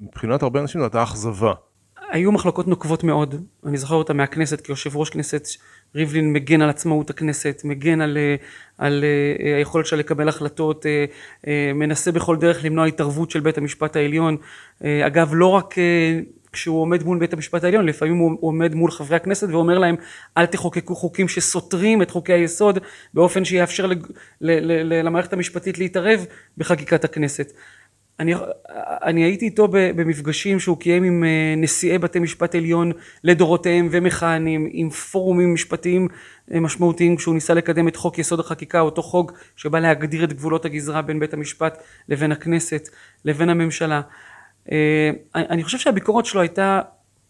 ומבחינת 0.00 0.42
הרבה 0.42 0.60
אנשים 0.60 0.80
זו 0.80 0.84
הייתה 0.84 1.02
אכזבה. 1.02 1.52
היו 2.10 2.32
מחלוקות 2.32 2.68
נוקבות 2.68 3.04
מאוד, 3.04 3.34
אני 3.66 3.76
זוכר 3.76 3.94
אותה 3.94 4.12
מהכנסת 4.12 4.60
כיושב 4.60 4.96
ראש 4.96 5.10
כנסת, 5.10 5.48
ריבלין 5.94 6.32
מגן 6.32 6.62
על 6.62 6.70
עצמאות 6.70 7.10
הכנסת, 7.10 7.62
מגן 7.64 8.00
על, 8.00 8.18
אה, 8.18 8.36
על 8.78 9.04
אה, 9.04 9.56
היכולת 9.56 9.86
שלה 9.86 9.98
לקבל 9.98 10.28
החלטות, 10.28 10.86
אה, 10.86 11.72
מנסה 11.74 12.12
בכל 12.12 12.36
דרך 12.36 12.64
למנוע 12.64 12.86
התערבות 12.86 13.30
של 13.30 13.40
בית 13.40 13.58
המשפט 13.58 13.96
העליון, 13.96 14.36
אגב 15.06 15.30
לא 15.32 15.46
רק 15.46 15.74
כשהוא 16.52 16.80
עומד 16.82 17.02
מול 17.02 17.18
בית 17.18 17.32
המשפט 17.32 17.64
העליון, 17.64 17.86
לפעמים 17.86 18.16
הוא 18.16 18.36
עומד 18.40 18.74
מול 18.74 18.90
חברי 18.90 19.16
הכנסת 19.16 19.48
ואומר 19.48 19.78
להם 19.78 19.96
אל 20.38 20.46
תחוקקו 20.46 20.94
חוקים 20.94 21.28
שסותרים 21.28 22.02
את 22.02 22.10
חוקי 22.10 22.32
היסוד 22.32 22.78
באופן 23.14 23.44
שיאפשר 23.44 23.90
למערכת 24.40 25.32
המשפטית 25.32 25.78
להתערב 25.78 26.26
בחקיקת 26.58 27.04
הכנסת. 27.04 27.52
אני, 28.20 28.34
אני 29.02 29.24
הייתי 29.24 29.44
איתו 29.44 29.68
במפגשים 29.70 30.60
שהוא 30.60 30.76
קיים 30.78 31.04
עם 31.04 31.24
אה, 31.24 31.54
נשיאי 31.56 31.98
בתי 31.98 32.18
משפט 32.18 32.54
עליון 32.54 32.92
לדורותיהם 33.24 33.88
ומכהנים, 33.90 34.68
עם 34.70 34.90
פורומים 34.90 35.54
משפטיים 35.54 36.08
אה, 36.54 36.60
משמעותיים 36.60 37.16
כשהוא 37.16 37.34
ניסה 37.34 37.54
לקדם 37.54 37.88
את 37.88 37.96
חוק 37.96 38.18
יסוד 38.18 38.40
החקיקה, 38.40 38.80
אותו 38.80 39.02
חוק 39.02 39.32
שבא 39.56 39.78
להגדיר 39.78 40.24
את 40.24 40.32
גבולות 40.32 40.64
הגזרה 40.64 41.02
בין 41.02 41.20
בית 41.20 41.34
המשפט 41.34 41.82
לבין 42.08 42.32
הכנסת 42.32 42.88
לבין 43.24 43.48
הממשלה. 43.48 44.00
אה, 44.72 45.10
אני 45.34 45.64
חושב 45.64 45.78
שהביקורת 45.78 46.26
שלו 46.26 46.40
הייתה 46.40 46.80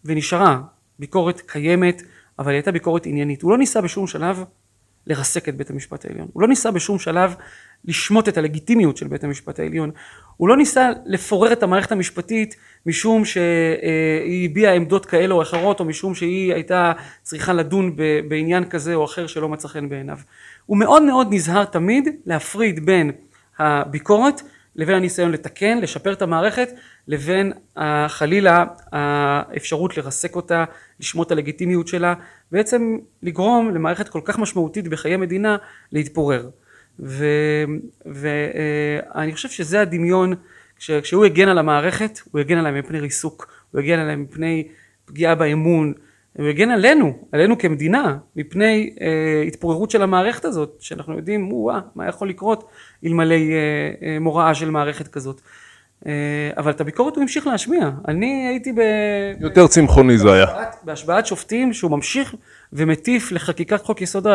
ונשארה 0.05 0.61
ביקורת 0.99 1.41
קיימת, 1.41 2.01
אבל 2.39 2.49
היא 2.49 2.55
הייתה 2.55 2.71
ביקורת 2.71 3.05
עניינית. 3.05 3.41
הוא 3.41 3.51
לא 3.51 3.57
ניסה 3.57 3.81
בשום 3.81 4.07
שלב 4.07 4.43
לרסק 5.07 5.49
את 5.49 5.57
בית 5.57 5.69
המשפט 5.69 6.05
העליון. 6.05 6.27
הוא 6.33 6.41
לא 6.41 6.47
ניסה 6.47 6.71
בשום 6.71 6.99
שלב 6.99 7.35
לשמוט 7.85 8.29
את 8.29 8.37
הלגיטימיות 8.37 8.97
של 8.97 9.07
בית 9.07 9.23
המשפט 9.23 9.59
העליון. 9.59 9.91
הוא 10.37 10.49
לא 10.49 10.57
ניסה 10.57 10.89
לפורר 11.05 11.53
את 11.53 11.63
המערכת 11.63 11.91
המשפטית 11.91 12.55
משום 12.85 13.25
שהיא 13.25 14.49
הביעה 14.49 14.73
עמדות 14.73 15.05
כאלה 15.05 15.33
או 15.33 15.41
אחרות 15.41 15.79
או 15.79 15.85
משום 15.85 16.15
שהיא 16.15 16.53
הייתה 16.53 16.91
צריכה 17.23 17.53
לדון 17.53 17.95
בעניין 18.27 18.69
כזה 18.69 18.95
או 18.95 19.05
אחר 19.05 19.27
שלא 19.27 19.49
מצא 19.49 19.67
חן 19.67 19.89
בעיניו. 19.89 20.17
הוא 20.65 20.77
מאוד 20.77 21.03
מאוד 21.03 21.27
נזהר 21.31 21.65
תמיד 21.65 22.07
להפריד 22.25 22.85
בין 22.85 23.11
הביקורת 23.59 24.41
לבין 24.75 24.95
הניסיון 24.95 25.31
לתקן, 25.31 25.77
לשפר 25.77 26.13
את 26.13 26.21
המערכת, 26.21 26.69
לבין 27.09 27.53
חלילה 28.07 28.65
האפשרות 28.91 29.97
לרסק 29.97 30.35
אותה, 30.35 30.65
לשמוט 30.99 31.27
את 31.27 31.31
הלגיטימיות 31.31 31.87
שלה, 31.87 32.13
בעצם 32.51 32.97
לגרום 33.23 33.69
למערכת 33.75 34.09
כל 34.09 34.21
כך 34.23 34.39
משמעותית 34.39 34.87
בחיי 34.87 35.17
מדינה 35.17 35.57
להתפורר. 35.91 36.49
ואני 38.05 39.33
חושב 39.33 39.49
שזה 39.49 39.81
הדמיון, 39.81 40.33
כשהוא 40.77 41.25
הגן 41.25 41.47
על 41.47 41.57
המערכת, 41.57 42.19
הוא 42.31 42.39
הגן 42.39 42.57
עליה 42.57 42.71
מפני 42.71 42.99
ריסוק, 42.99 43.53
הוא 43.71 43.81
הגן 43.81 43.99
עליה 43.99 44.15
מפני 44.15 44.67
פגיעה 45.05 45.35
באמון, 45.35 45.93
הוא 46.33 46.47
הגן 46.47 46.69
עלינו, 46.69 47.27
עלינו 47.31 47.57
כמדינה, 47.57 48.17
מפני 48.35 48.95
אה, 49.01 49.43
התפוררות 49.47 49.91
של 49.91 50.01
המערכת 50.01 50.45
הזאת, 50.45 50.77
שאנחנו 50.79 51.17
יודעים, 51.17 51.53
וואה, 51.53 51.79
מה 51.95 52.07
יכול 52.07 52.29
לקרות 52.29 52.69
אלמלא 53.05 53.33
אה, 53.35 53.91
אה, 54.01 54.19
מוראה 54.19 54.55
של 54.55 54.69
מערכת 54.69 55.07
כזאת. 55.07 55.41
אה, 56.07 56.11
אבל 56.57 56.71
את 56.71 56.81
הביקורת 56.81 57.15
הוא 57.15 57.21
המשיך 57.21 57.47
להשמיע. 57.47 57.89
אני 58.07 58.47
הייתי 58.47 58.73
ב... 58.73 58.81
יותר 59.39 59.67
צמחוני 59.67 60.17
זה 60.17 60.33
היה. 60.33 60.45
בהשבעת 60.83 61.25
שופטים 61.25 61.73
שהוא 61.73 61.91
ממשיך 61.91 62.35
ומטיף 62.73 63.31
לחקיקת 63.31 63.81
חוק 63.81 64.01
יסוד 64.01 64.27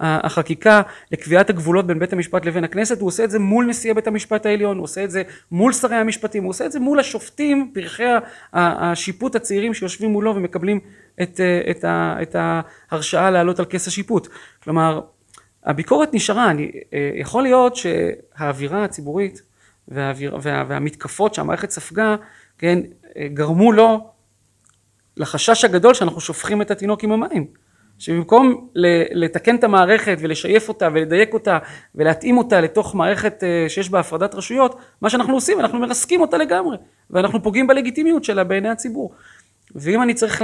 החקיקה, 0.00 0.82
לקביעת 1.12 1.50
הגבולות 1.50 1.86
בין 1.86 1.98
בית 1.98 2.12
המשפט 2.12 2.44
לבין 2.44 2.64
הכנסת, 2.64 3.00
הוא 3.00 3.08
עושה 3.08 3.24
את 3.24 3.30
זה 3.30 3.38
מול 3.38 3.66
נשיאי 3.66 3.94
בית 3.94 4.06
המשפט 4.06 4.46
העליון, 4.46 4.76
הוא 4.76 4.84
עושה 4.84 5.04
את 5.04 5.10
זה 5.10 5.22
מול 5.52 5.72
שרי 5.72 5.96
המשפטים, 5.96 6.42
הוא 6.42 6.50
עושה 6.50 6.66
את 6.66 6.72
זה 6.72 6.80
מול 6.80 7.00
השופטים, 7.00 7.70
פרחי 7.74 8.04
השיפוט 8.52 9.36
הצעירים 9.36 9.74
שיושבים 9.74 10.10
מולו 10.10 10.36
ומקבלים 10.36 10.80
את, 11.22 11.40
את, 11.70 11.84
את 12.22 12.36
ההרשאה 12.38 13.30
לעלות 13.30 13.58
על 13.58 13.64
כס 13.64 13.86
השיפוט. 13.86 14.28
כלומר, 14.62 15.00
הביקורת 15.64 16.14
נשארה, 16.14 16.50
אני, 16.50 16.70
יכול 17.14 17.42
להיות 17.42 17.76
שהאווירה 17.76 18.84
הציבורית 18.84 19.49
והאוויר, 19.90 20.38
וה, 20.42 20.64
והמתקפות 20.68 21.34
שהמערכת 21.34 21.70
ספגה, 21.70 22.16
כן, 22.58 22.78
גרמו 23.34 23.72
לו 23.72 24.10
לחשש 25.16 25.64
הגדול 25.64 25.94
שאנחנו 25.94 26.20
שופכים 26.20 26.62
את 26.62 26.70
התינוק 26.70 27.04
עם 27.04 27.12
המים. 27.12 27.46
שבמקום 28.00 28.68
לתקן 29.12 29.56
את 29.56 29.64
המערכת 29.64 30.16
ולשייף 30.20 30.68
אותה 30.68 30.88
ולדייק 30.94 31.34
אותה 31.34 31.58
ולהתאים 31.94 32.38
אותה 32.38 32.60
לתוך 32.60 32.94
מערכת 32.94 33.44
אה, 33.44 33.68
שיש 33.68 33.90
בה 33.90 34.00
הפרדת 34.00 34.34
רשויות, 34.34 34.80
מה 35.02 35.10
שאנחנו 35.10 35.34
עושים, 35.34 35.60
אנחנו 35.60 35.78
מרסקים 35.78 36.20
אותה 36.20 36.36
לגמרי, 36.36 36.76
ואנחנו 37.10 37.42
פוגעים 37.42 37.66
בלגיטימיות 37.66 38.24
שלה 38.24 38.44
בעיני 38.44 38.68
הציבור. 38.68 39.12
ואם 39.74 40.02
אני 40.02 40.14
צריך 40.14 40.42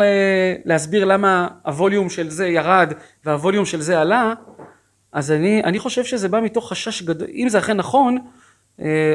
להסביר 0.64 1.04
למה 1.04 1.48
הווליום 1.62 2.10
של 2.10 2.30
זה 2.30 2.48
ירד 2.48 2.92
והווליום 3.24 3.64
של 3.64 3.80
זה 3.80 4.00
עלה, 4.00 4.32
אז 5.12 5.32
אני, 5.32 5.62
אני 5.64 5.78
חושב 5.78 6.04
שזה 6.04 6.28
בא 6.28 6.40
מתוך 6.40 6.68
חשש 6.68 7.02
גדול, 7.02 7.28
אם 7.34 7.48
זה 7.48 7.58
אכן 7.58 7.76
נכון, 7.76 8.18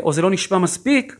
או 0.04 0.14
זה 0.14 0.22
לא 0.22 0.32
נשמע 0.32 0.58
מספיק, 0.58 1.16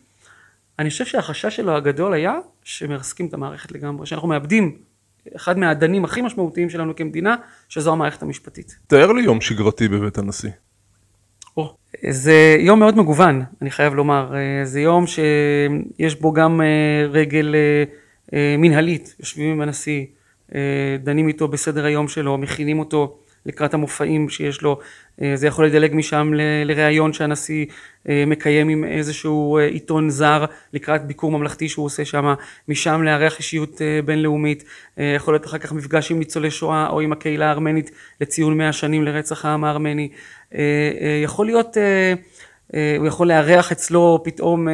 אני 0.80 0.90
חושב 0.90 1.06
שהחשש 1.06 1.56
שלו 1.56 1.76
הגדול 1.76 2.14
היה 2.14 2.34
שמרסקים 2.64 3.26
את 3.26 3.34
המערכת 3.34 3.72
לגמרי, 3.72 4.06
שאנחנו 4.06 4.28
מאבדים 4.28 4.78
אחד 5.36 5.58
מהאדנים 5.58 6.06
הכי 6.06 6.22
משמעותיים 6.22 6.70
שלנו 6.70 6.96
כמדינה, 6.96 7.36
שזו 7.70 7.92
המערכת 7.92 8.22
המשפטית. 8.22 8.76
תאר 8.88 9.12
לי 9.12 9.22
יום 9.22 9.42
שגרתי 9.42 9.88
בבית 9.88 10.18
הנשיא. 10.18 10.50
או, 11.58 11.76
זה 12.10 12.58
יום 12.60 12.80
מאוד 12.80 12.98
מגוון, 12.98 13.44
אני 13.62 13.72
חייב 13.72 13.94
לומר. 13.94 14.36
אה, 14.36 14.66
זה 14.66 14.82
יום 14.82 15.06
שיש 15.08 16.16
בו 16.16 16.34
גם 16.34 16.62
אה, 16.62 17.08
רגל 17.10 17.56
מנהלית, 18.58 19.16
יושבים 19.20 19.52
עם 19.52 19.62
הנשיא, 19.62 20.06
דנים 21.04 21.28
איתו 21.28 21.48
בסדר 21.48 21.86
היום 21.86 22.08
שלו, 22.08 22.38
מכינים 22.38 22.80
אותו 22.80 23.18
לקראת 23.46 23.74
המופעים 23.74 24.30
שיש 24.30 24.62
לו, 24.62 24.80
אה, 25.22 25.36
זה 25.36 25.48
יכול 25.48 25.66
לדלג 25.66 25.96
משם 25.96 26.32
לראיון 26.66 27.14
שהנשיא 27.14 27.66
אה, 28.10 28.24
מקיים 28.28 28.70
עם 28.70 28.84
איזשהו 28.84 29.58
אה, 29.58 29.66
עיתון 29.66 30.10
זר 30.10 30.46
לקראת 30.74 31.06
ביקור 31.06 31.32
ממלכתי 31.32 31.70
שהוא 31.70 31.86
עושה 31.86 32.06
שם, 32.06 32.34
משם 32.68 33.04
לארח 33.04 33.38
אישיות 33.38 33.82
בינלאומית, 34.06 34.64
יכול 35.16 35.34
להיות 35.34 35.46
אחר 35.46 35.58
כך 35.58 35.72
מפגש 35.72 36.12
עם 36.12 36.20
ניצולי 36.20 36.52
שואה 36.52 36.88
או 36.90 37.02
עם 37.02 37.12
הקהילה 37.12 37.48
הארמנית 37.48 37.92
לציון 38.22 38.58
מאה 38.58 38.74
שנים 38.74 39.04
לרצח 39.04 39.46
העם 39.46 39.64
הארמני, 39.64 40.10
יכול 41.24 41.46
להיות, 41.46 41.78
הוא 42.98 43.08
יכול 43.08 43.28
לארח 43.28 43.72
אצלו 43.72 44.22
פתאום, 44.24 44.68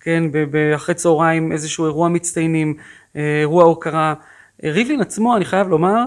כן, 0.00 0.24
אחרי 0.74 0.94
צהריים 0.94 1.52
איזשהו 1.52 1.84
אירוע 1.84 2.08
מצטיינים, 2.08 2.74
אירוע 3.14 3.64
הוקרה, 3.64 4.14
ריבלין 4.64 5.00
עצמו 5.00 5.36
אני 5.36 5.44
חייב 5.44 5.68
לומר 5.68 6.04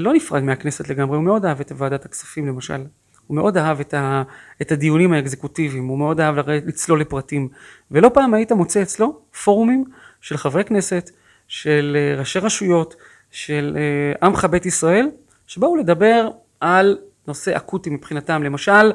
לא 0.00 0.12
נפרד 0.14 0.42
מהכנסת 0.42 0.88
לגמרי, 0.88 1.16
הוא 1.16 1.24
מאוד 1.24 1.44
אהב 1.44 1.60
את 1.60 1.72
ועדת 1.76 2.04
הכספים 2.04 2.46
למשל, 2.46 2.84
הוא 3.26 3.36
מאוד 3.36 3.56
אהב 3.56 3.80
את, 3.80 3.94
ה, 3.94 4.22
את 4.62 4.72
הדיונים 4.72 5.12
האקזקוטיביים, 5.12 5.86
הוא 5.86 5.98
מאוד 5.98 6.20
אהב 6.20 6.50
לצלול 6.50 7.00
לפרטים, 7.00 7.48
ולא 7.90 8.10
פעם 8.14 8.34
היית 8.34 8.52
מוצא 8.52 8.82
אצלו 8.82 9.20
פורומים 9.44 9.84
של 10.20 10.36
חברי 10.36 10.64
כנסת, 10.64 11.10
של 11.48 11.96
אה, 11.98 12.18
ראשי 12.18 12.38
רשויות, 12.38 12.96
של 13.30 13.76
אה, 13.76 14.26
עמך 14.26 14.44
בית 14.44 14.66
ישראל, 14.66 15.08
שבאו 15.46 15.76
לדבר 15.76 16.28
על 16.60 16.98
נושא 17.28 17.56
אקוטי 17.56 17.90
מבחינתם, 17.90 18.42
למשל 18.42 18.92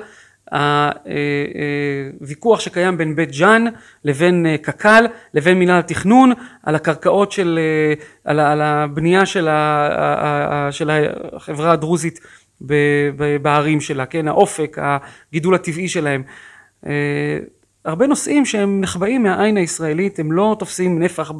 הוויכוח 2.20 2.60
שקיים 2.60 2.98
בין 2.98 3.16
בית 3.16 3.32
ג'אן 3.32 3.66
לבין 4.06 4.46
אה, 4.46 4.58
קק"ל 4.58 5.06
לבין 5.34 5.60
מינהל 5.60 5.80
התכנון 5.80 6.32
על 6.64 6.76
הקרקעות 6.76 7.32
של, 7.32 7.60
אה, 7.62 7.94
על, 8.26 8.40
על 8.40 8.62
הבנייה 8.62 9.26
של, 9.26 9.48
ה, 9.48 10.68
של 10.72 10.92
החברה 11.36 11.72
הדרוזית 11.72 12.20
בערים 13.42 13.82
שלה, 13.82 14.06
כן, 14.06 14.28
האופק, 14.28 14.78
הגידול 14.82 15.56
הטבעי 15.56 15.88
שלהם. 15.88 16.24
אה, 16.86 16.92
הרבה 17.86 18.08
נושאים 18.08 18.46
שהם 18.46 18.82
נחבאים 18.82 19.24
מהעין 19.24 19.58
הישראלית, 19.58 20.20
הם 20.20 20.32
לא 20.32 20.56
תופסים 20.60 21.04
נפח 21.04 21.32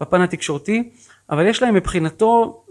בפן 0.00 0.20
התקשורתי, 0.20 0.90
אבל 1.30 1.46
יש 1.46 1.62
להם 1.62 1.74
מבחינתו 1.74 2.64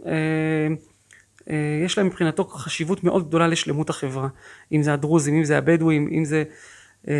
יש 1.85 1.97
להם 1.97 2.07
מבחינתו 2.07 2.43
חשיבות 2.43 3.03
מאוד 3.03 3.27
גדולה 3.27 3.47
לשלמות 3.47 3.89
החברה, 3.89 4.27
אם 4.71 4.83
זה 4.83 4.93
הדרוזים, 4.93 5.35
אם 5.35 5.43
זה 5.43 5.57
הבדואים, 5.57 6.09
אם 6.11 6.25
זה 6.25 6.43
אה, 7.07 7.13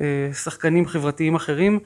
אה, 0.00 0.34
שחקנים 0.34 0.86
חברתיים 0.86 1.34
אחרים, 1.34 1.78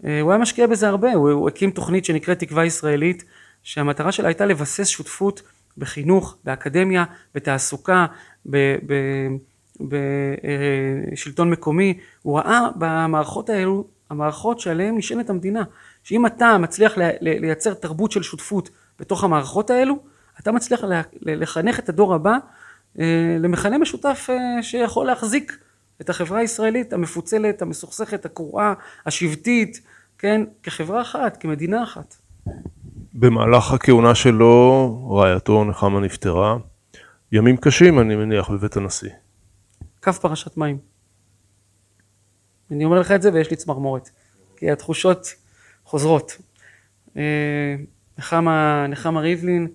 הוא 0.00 0.30
היה 0.30 0.38
משקיע 0.38 0.66
בזה 0.66 0.88
הרבה, 0.88 1.12
הוא, 1.12 1.30
הוא 1.30 1.48
הקים 1.48 1.70
תוכנית 1.70 2.04
שנקראת 2.04 2.38
תקווה 2.38 2.64
ישראלית, 2.64 3.24
שהמטרה 3.62 4.12
שלה 4.12 4.28
הייתה 4.28 4.46
לבסס 4.46 4.88
שותפות 4.88 5.42
בחינוך, 5.78 6.36
באקדמיה, 6.44 7.04
בתעסוקה, 7.34 8.06
בשלטון 9.80 11.50
מקומי, 11.50 11.98
הוא 12.22 12.38
ראה 12.38 12.68
במערכות 12.76 13.50
האלו, 13.50 13.84
המערכות 14.10 14.60
שעליהן 14.60 14.96
נשענת 14.96 15.30
המדינה, 15.30 15.62
שאם 16.02 16.26
אתה 16.26 16.58
מצליח 16.58 16.92
לייצר 17.20 17.74
תרבות 17.74 18.12
של 18.12 18.22
שותפות 18.22 18.70
בתוך 18.98 19.24
המערכות 19.24 19.70
האלו, 19.70 20.02
אתה 20.42 20.52
מצליח 20.52 20.84
לחנך 21.22 21.78
את 21.78 21.88
הדור 21.88 22.14
הבא 22.14 22.36
אה, 22.98 23.36
למכנה 23.40 23.78
משותף 23.78 24.26
אה, 24.30 24.62
שיכול 24.62 25.06
להחזיק 25.06 25.58
את 26.00 26.10
החברה 26.10 26.38
הישראלית 26.38 26.92
המפוצלת, 26.92 27.62
המסוכסכת, 27.62 28.24
הקרועה, 28.24 28.74
השבטית, 29.06 29.80
כן, 30.18 30.42
כחברה 30.62 31.02
אחת, 31.02 31.36
כמדינה 31.36 31.82
אחת. 31.82 32.16
במהלך 33.14 33.72
הכהונה 33.72 34.14
שלו, 34.14 35.08
רעייתו 35.10 35.64
נחמה 35.64 36.00
נפטרה. 36.00 36.56
ימים 37.32 37.56
קשים, 37.56 38.00
אני 38.00 38.16
מניח, 38.16 38.50
בבית 38.50 38.76
הנשיא. 38.76 39.10
קו 40.02 40.12
פרשת 40.12 40.56
מים. 40.56 40.78
אני 42.70 42.84
אומר 42.84 43.00
לך 43.00 43.12
את 43.12 43.22
זה 43.22 43.30
ויש 43.32 43.50
לי 43.50 43.56
צמרמורת, 43.56 44.10
כי 44.56 44.70
התחושות 44.70 45.34
חוזרות. 45.84 46.36
אה, 47.16 47.76
נחמה, 48.18 48.86
נחמה 48.88 49.20
ריבלין, 49.20 49.68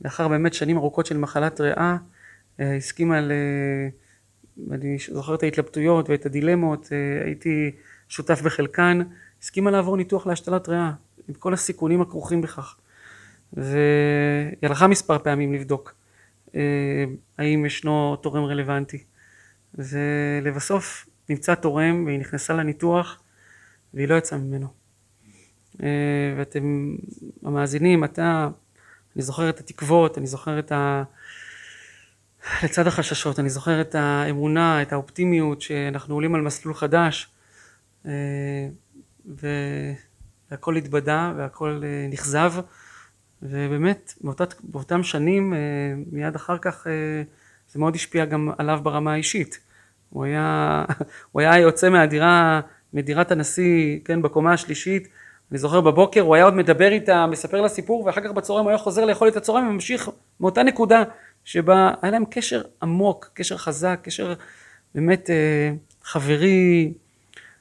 לאחר 0.00 0.28
באמת 0.28 0.54
שנים 0.54 0.76
ארוכות 0.76 1.06
של 1.06 1.16
מחלת 1.16 1.60
ריאה, 1.60 1.96
אה, 2.60 2.76
הסכימה 2.76 3.20
ל... 3.20 3.32
אני 4.70 4.96
זוכר 5.12 5.34
את 5.34 5.42
ההתלבטויות 5.42 6.10
ואת 6.10 6.26
הדילמות, 6.26 6.88
אה, 6.92 7.24
הייתי 7.24 7.70
שותף 8.08 8.42
בחלקן, 8.42 9.00
הסכימה 9.42 9.70
לעבור 9.70 9.96
ניתוח 9.96 10.26
להשתלת 10.26 10.68
ריאה, 10.68 10.92
עם 11.28 11.34
כל 11.34 11.54
הסיכונים 11.54 12.00
הכרוכים 12.00 12.40
בכך. 12.40 12.76
והיא 13.52 13.82
הלכה 14.62 14.86
מספר 14.86 15.18
פעמים 15.18 15.52
לבדוק 15.54 15.94
האם 17.38 17.66
ישנו 17.66 18.16
תורם 18.16 18.44
רלוונטי. 18.44 19.04
ולבסוף 19.74 21.06
נמצא 21.28 21.54
תורם 21.54 22.04
והיא 22.06 22.18
נכנסה 22.18 22.54
לניתוח 22.54 23.22
והיא 23.94 24.08
לא 24.08 24.14
יצאה 24.14 24.38
ממנו. 24.38 24.66
אה, 25.82 26.34
ואתם 26.38 26.96
המאזינים, 27.42 28.04
אתה, 28.04 28.48
אני 29.18 29.24
זוכר 29.24 29.48
את 29.48 29.60
התקוות, 29.60 30.18
אני 30.18 30.26
זוכר 30.26 30.58
את 30.58 30.72
ה... 30.72 31.02
לצד 32.62 32.86
החששות, 32.86 33.38
אני 33.38 33.50
זוכר 33.50 33.80
את 33.80 33.94
האמונה, 33.94 34.82
את 34.82 34.92
האופטימיות 34.92 35.62
שאנחנו 35.62 36.14
עולים 36.14 36.34
על 36.34 36.40
מסלול 36.40 36.74
חדש 36.74 37.28
אה, 38.06 38.12
והכל 40.50 40.76
התבדה 40.76 41.32
והכל 41.36 41.80
אה, 41.84 42.06
נכזב 42.10 42.52
ובאמת 43.42 44.14
באותה, 44.20 44.44
באותם 44.62 45.02
שנים 45.02 45.54
מיד 46.12 46.34
אחר 46.34 46.58
כך 46.58 46.86
זה 47.68 47.78
מאוד 47.78 47.94
השפיע 47.94 48.24
גם 48.24 48.50
עליו 48.58 48.80
ברמה 48.82 49.12
האישית. 49.12 49.60
הוא 50.10 50.24
היה, 50.24 50.84
הוא 51.32 51.40
היה 51.40 51.58
יוצא 51.58 51.88
מהדירה, 51.88 52.60
מדירת 52.92 53.30
הנשיא, 53.30 53.98
כן, 54.04 54.22
בקומה 54.22 54.52
השלישית, 54.52 55.08
אני 55.50 55.58
זוכר 55.58 55.80
בבוקר, 55.80 56.20
הוא 56.20 56.34
היה 56.34 56.44
עוד 56.44 56.54
מדבר 56.54 56.88
איתה, 56.92 57.26
מספר 57.26 57.60
לה 57.60 57.68
סיפור, 57.68 58.04
ואחר 58.04 58.20
כך 58.20 58.30
בצהריים 58.30 58.64
הוא 58.64 58.70
היה 58.70 58.78
חוזר 58.78 59.04
לאכול 59.04 59.28
את 59.28 59.36
הצהריים 59.36 59.68
וממשיך 59.68 60.10
מאותה 60.40 60.62
נקודה 60.62 61.02
שבה 61.44 61.94
היה 62.02 62.12
להם 62.12 62.24
קשר 62.30 62.62
עמוק, 62.82 63.30
קשר 63.34 63.56
חזק, 63.56 64.00
קשר 64.02 64.34
באמת 64.94 65.30
אה, 65.30 65.72
חברי 66.02 66.92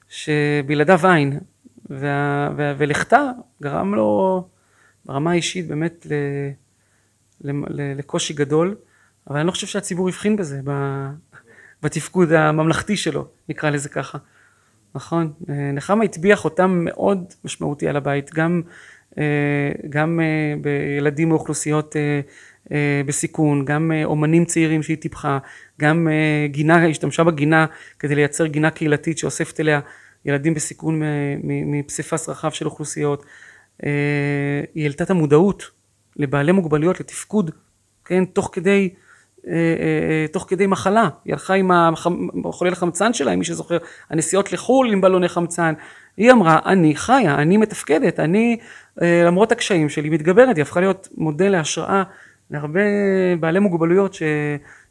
שבלעדיו 0.09 0.99
אין, 1.15 1.39
וה, 1.89 2.49
וה, 2.57 2.73
ולכתה 2.77 3.31
גרם 3.61 3.95
לו 3.95 4.43
ברמה 5.05 5.31
האישית 5.31 5.67
באמת 5.67 6.07
ל, 6.09 6.13
ל, 7.41 7.51
ל, 7.67 7.97
לקושי 7.97 8.33
גדול, 8.33 8.75
אבל 9.29 9.37
אני 9.37 9.47
לא 9.47 9.51
חושב 9.51 9.67
שהציבור 9.67 10.09
הבחין 10.09 10.35
בזה 10.35 10.61
בתפקוד 11.83 12.31
הממלכתי 12.31 12.97
שלו, 12.97 13.27
נקרא 13.49 13.69
לזה 13.69 13.89
ככה. 13.89 14.17
נכון? 14.95 15.33
אה, 15.49 15.71
נחמה 15.73 16.03
הטביע 16.03 16.35
חותם 16.35 16.81
מאוד 16.85 17.33
משמעותי 17.45 17.87
על 17.87 17.95
הבית, 17.95 18.33
גם, 18.33 18.61
אה, 19.17 19.71
גם 19.89 20.19
אה, 20.19 20.53
בילדים 20.61 21.29
מאוכלוסיות 21.29 21.95
בסיכון, 23.05 23.65
גם 23.65 23.91
אומנים 24.03 24.45
צעירים 24.45 24.83
שהיא 24.83 24.97
טיפחה, 24.97 25.37
גם 25.81 26.07
גינה, 26.45 26.87
השתמשה 26.87 27.23
בגינה 27.23 27.65
כדי 27.99 28.15
לייצר 28.15 28.45
גינה 28.45 28.69
קהילתית 28.69 29.17
שאוספת 29.17 29.59
אליה 29.59 29.79
ילדים 30.25 30.53
בסיכון 30.53 31.01
מפסיפס 31.43 32.29
רחב 32.29 32.51
של 32.51 32.65
אוכלוסיות. 32.65 33.25
היא 34.73 34.83
העלתה 34.83 35.03
את 35.03 35.09
המודעות 35.09 35.71
לבעלי 36.15 36.51
מוגבלויות, 36.51 36.99
לתפקוד, 36.99 37.51
כן, 38.05 38.25
תוך 38.25 38.49
כדי 38.53 38.89
תוך 40.31 40.45
כדי 40.47 40.67
מחלה, 40.67 41.09
היא 41.25 41.33
הלכה 41.33 41.53
עם 41.53 41.71
חולל 42.51 42.73
החמצן 42.73 43.13
שלה, 43.13 43.33
אם 43.33 43.39
מי 43.39 43.45
שזוכר, 43.45 43.77
הנסיעות 44.09 44.53
לחו"ל 44.53 44.91
עם 44.91 45.01
בלוני 45.01 45.29
חמצן, 45.29 45.73
היא 46.17 46.31
אמרה, 46.31 46.59
אני 46.65 46.95
חיה, 46.95 47.35
אני 47.35 47.57
מתפקדת, 47.57 48.19
אני 48.19 48.57
למרות 49.01 49.51
הקשיים 49.51 49.89
שלי 49.89 50.09
מתגברת, 50.09 50.55
היא 50.55 50.61
הפכה 50.61 50.79
להיות 50.79 51.07
מודל 51.17 51.49
להשראה 51.49 52.03
להרבה 52.51 52.79
בעלי 53.39 53.59
מוגבלויות 53.59 54.13
ש, 54.13 54.23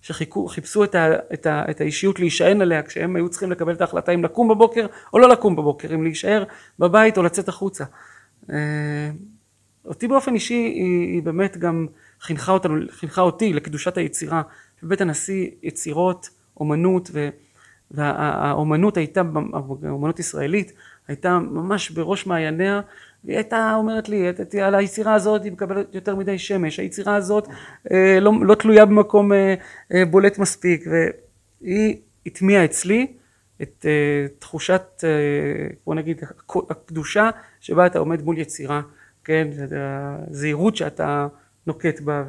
שחיפשו 0.03 0.85
את, 0.85 0.95
ה, 0.95 1.15
את, 1.35 1.47
ה, 1.47 1.65
את 1.71 1.81
האישיות 1.81 2.21
להישען 2.21 2.61
עליה 2.61 2.83
כשהם 2.83 3.17
היו 3.17 3.29
צריכים 3.29 3.51
לקבל 3.51 3.73
את 3.73 3.81
ההחלטה 3.81 4.13
אם 4.13 4.25
לקום 4.25 4.49
בבוקר 4.49 4.87
או 5.13 5.19
לא 5.19 5.29
לקום 5.29 5.57
בבוקר, 5.57 5.95
אם 5.95 6.03
להישאר 6.03 6.45
בבית 6.79 7.19
או 7.19 7.23
לצאת 7.23 7.49
החוצה. 7.49 7.85
אותי 9.85 10.09
באופן 10.09 10.35
אישי 10.35 10.55
היא, 10.55 11.13
היא 11.13 11.23
באמת 11.23 11.57
גם 11.57 11.87
חינכה, 12.21 12.53
אותנו, 12.53 12.75
חינכה 12.91 13.21
אותי 13.21 13.53
לקדושת 13.53 13.97
היצירה. 13.97 14.43
בבית 14.83 15.01
הנשיא 15.01 15.51
יצירות, 15.63 16.29
אומנות, 16.61 17.11
והאומנות 17.91 18.97
הייתה, 18.97 19.23
האומנות 19.83 20.19
ישראלית, 20.19 20.73
הייתה 21.09 21.39
ממש 21.39 21.91
בראש 21.91 22.27
מעייניה, 22.27 22.81
והיא 23.25 23.37
הייתה 23.37 23.75
אומרת 23.75 24.09
לי, 24.09 24.29
על 24.63 24.75
היצירה 24.75 25.15
הזאת 25.15 25.45
היא 25.45 25.53
מקבלת 25.53 25.95
יותר 25.95 26.17
מדי 26.17 26.39
שמש, 26.39 26.81
היצירה 26.81 27.17
הזאת 27.17 27.49
אה, 27.93 28.19
לא, 28.21 28.33
לא 28.43 28.55
תלויה 28.55 28.85
במקום 28.85 29.33
אה, 29.33 29.55
אה, 29.95 30.05
בולט 30.05 30.39
מספיק, 30.39 30.85
והיא 30.87 31.97
הטמיעה 32.27 32.65
אצלי 32.65 33.07
את 33.63 33.87
אה, 33.89 34.27
תחושת, 34.39 35.05
אה, 35.05 35.69
בוא 35.87 35.95
נגיד, 35.95 36.23
הקדושה 36.71 37.31
שבה 37.61 37.87
אתה 37.87 37.99
עומד 37.99 38.23
מול 38.23 38.39
יצירה, 38.39 38.81
כן, 39.25 39.49
הזהירות 40.31 40.77
שאתה 40.77 41.27
נוקט 41.67 42.01
בה 42.01 42.23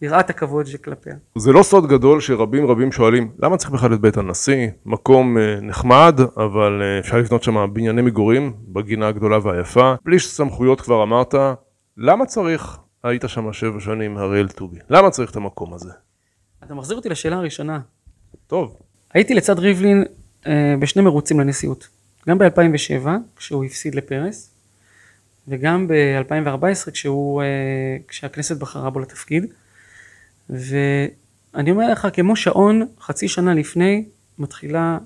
ויראת 0.00 0.30
הכבוד 0.30 0.66
שכלפיה. 0.66 1.14
זה 1.38 1.52
לא 1.52 1.62
סוד 1.62 1.86
גדול 1.86 2.20
שרבים 2.20 2.66
רבים 2.66 2.92
שואלים 2.92 3.32
למה 3.38 3.56
צריך 3.56 3.70
בכלל 3.70 3.94
את 3.94 4.00
בית 4.00 4.16
הנשיא? 4.16 4.68
מקום 4.86 5.38
אה, 5.38 5.60
נחמד 5.62 6.20
אבל 6.36 6.82
אה, 6.82 6.98
אפשר 6.98 7.16
לבנות 7.16 7.42
שם 7.42 7.66
בנייני 7.72 8.02
מגורים 8.02 8.52
בגינה 8.68 9.08
הגדולה 9.08 9.38
והיפה 9.42 9.94
בלי 10.04 10.18
סמכויות 10.18 10.80
כבר 10.80 11.02
אמרת 11.02 11.34
למה 11.96 12.26
צריך 12.26 12.78
היית 13.02 13.24
שם 13.26 13.52
שבע 13.52 13.80
שנים 13.80 14.16
הראל 14.16 14.48
טובי 14.48 14.78
למה 14.90 15.10
צריך 15.10 15.30
את 15.30 15.36
המקום 15.36 15.74
הזה? 15.74 15.90
אתה 16.64 16.74
מחזיר 16.74 16.96
אותי 16.96 17.08
לשאלה 17.08 17.36
הראשונה. 17.36 17.80
טוב. 18.46 18.76
הייתי 19.14 19.34
לצד 19.34 19.58
ריבלין 19.58 20.04
אה, 20.46 20.74
בשני 20.78 21.02
מרוצים 21.02 21.40
לנשיאות 21.40 21.88
גם 22.28 22.38
ב-2007 22.38 23.08
כשהוא 23.36 23.64
הפסיד 23.64 23.94
לפרס 23.94 24.53
וגם 25.48 25.88
ב-2014 25.88 26.90
כשהוא, 26.90 27.42
אה, 27.42 27.46
כשהכנסת 28.08 28.56
בחרה 28.56 28.90
בו 28.90 29.00
לתפקיד. 29.00 29.46
ואני 30.50 31.70
אומר 31.70 31.92
לך, 31.92 32.08
כמו 32.12 32.36
שעון, 32.36 32.86
חצי 33.00 33.28
שנה 33.28 33.54
לפני 33.54 34.04
מתחילה 34.38 34.98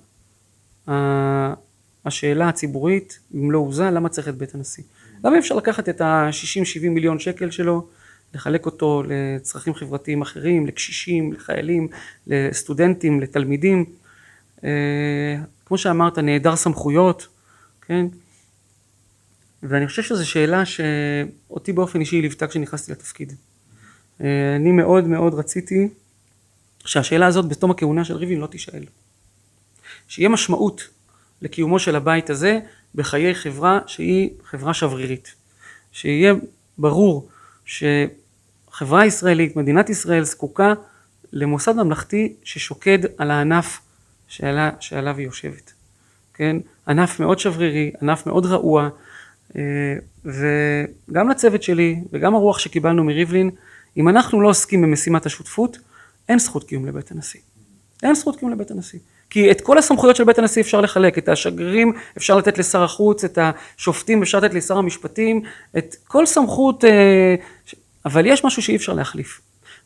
השאלה 2.05 2.49
הציבורית 2.49 3.19
במלוא 3.31 3.67
עוזה, 3.67 3.91
למה 3.91 4.09
צריך 4.09 4.29
את 4.29 4.35
בית 4.35 4.55
הנשיא? 4.55 4.85
למה 5.25 5.39
אפשר 5.39 5.55
לקחת 5.55 5.89
את 5.89 6.01
ה-60-70 6.01 6.89
מיליון 6.89 7.19
שקל 7.19 7.51
שלו, 7.51 7.87
לחלק 8.35 8.67
אותו 8.67 9.03
לצרכים 9.09 9.75
חברתיים 9.75 10.23
אחרים, 10.23 10.67
לקשישים, 10.67 11.33
לחיילים, 11.33 11.89
לסטודנטים, 12.27 13.21
לתלמידים? 13.21 13.85
אה, 14.65 15.37
כמו 15.67 15.79
שאמרת, 15.79 16.19
נעדר 16.19 16.57
סמכויות, 16.57 17.27
כן? 17.83 18.07
ואני 19.63 19.87
חושב 19.87 20.03
שזו 20.03 20.31
שאלה 20.31 20.63
שאותי 20.65 21.73
באופן 21.73 22.01
אישי 22.01 22.21
ליוותה 22.21 22.47
כשנכנסתי 22.47 22.93
לתפקיד. 22.93 23.33
אה, 24.21 24.57
אני 24.57 24.73
מאוד 24.73 25.07
מאוד 25.07 25.35
רציתי 25.35 25.89
שהשאלה 26.85 27.27
הזאת 27.27 27.49
בתום 27.49 27.71
הכהונה 27.71 28.05
של 28.05 28.17
ריבלין 28.17 28.41
לא 28.41 28.47
תישאל. 28.47 28.85
שיהיה 30.09 30.29
משמעות 30.29 30.89
לקיומו 31.43 31.79
של 31.79 31.97
הבית 31.97 32.31
הזה 32.31 32.61
בחיי 32.95 33.35
חברה 33.35 33.81
שהיא 33.87 34.31
חברה 34.45 34.75
שברירית. 34.75 35.35
שיהיה 35.93 36.35
ברור 36.79 37.29
שחברה 37.65 39.07
ישראלית, 39.07 39.57
מדינת 39.57 39.91
ישראל 39.91 40.25
זקוקה 40.25 40.75
למוסד 41.33 41.73
ממלכתי 41.73 42.33
ששוקד 42.45 42.99
על 43.19 43.31
הענף 43.31 43.81
שעלה, 44.29 44.71
שעליו 44.81 45.17
היא 45.17 45.27
יושבת. 45.27 45.73
כן? 46.35 46.57
ענף 46.89 47.21
מאוד 47.21 47.39
שברירי, 47.39 47.93
ענף 48.03 48.27
מאוד 48.27 48.47
רעוע, 48.47 48.89
וגם 50.25 51.29
לצוות 51.29 51.63
שלי 51.63 52.01
וגם 52.13 52.35
הרוח 52.35 52.59
שקיבלנו 52.59 53.05
מריבלין, 53.05 53.51
אם 53.97 54.09
אנחנו 54.09 54.41
לא 54.41 54.49
עוסקים 54.49 54.83
במשימת 54.83 55.27
השותפות, 55.27 55.79
אין 56.29 56.39
זכות 56.39 56.65
קיום 56.65 56.87
לבית 56.87 57.11
הנשיא. 57.11 57.41
אין 58.03 58.15
זכות 58.15 58.37
קיום 58.37 58.53
לבית 58.53 58.71
הנשיא. 58.71 58.99
כי 59.31 59.51
את 59.51 59.61
כל 59.61 59.79
הסמכויות 59.79 60.17
של 60.17 60.25
בית 60.25 60.39
הנשיא 60.39 60.63
אפשר 60.63 60.81
לחלק, 60.81 61.19
את 61.19 61.29
השגרירים 61.29 61.93
אפשר 62.17 62.37
לתת 62.37 62.59
לשר 62.59 62.83
החוץ, 62.83 63.25
את 63.25 63.39
השופטים 63.41 64.23
אפשר 64.23 64.39
לתת 64.39 64.55
לשר 64.55 64.79
המשפטים, 64.79 65.43
את 65.79 65.97
כל 66.07 66.27
סמכות, 66.27 66.85
אה, 66.85 67.35
אבל 68.05 68.27
יש 68.27 68.45
משהו 68.45 68.63
שאי 68.63 68.77
אפשר 68.77 68.93
להחליף. 68.93 69.41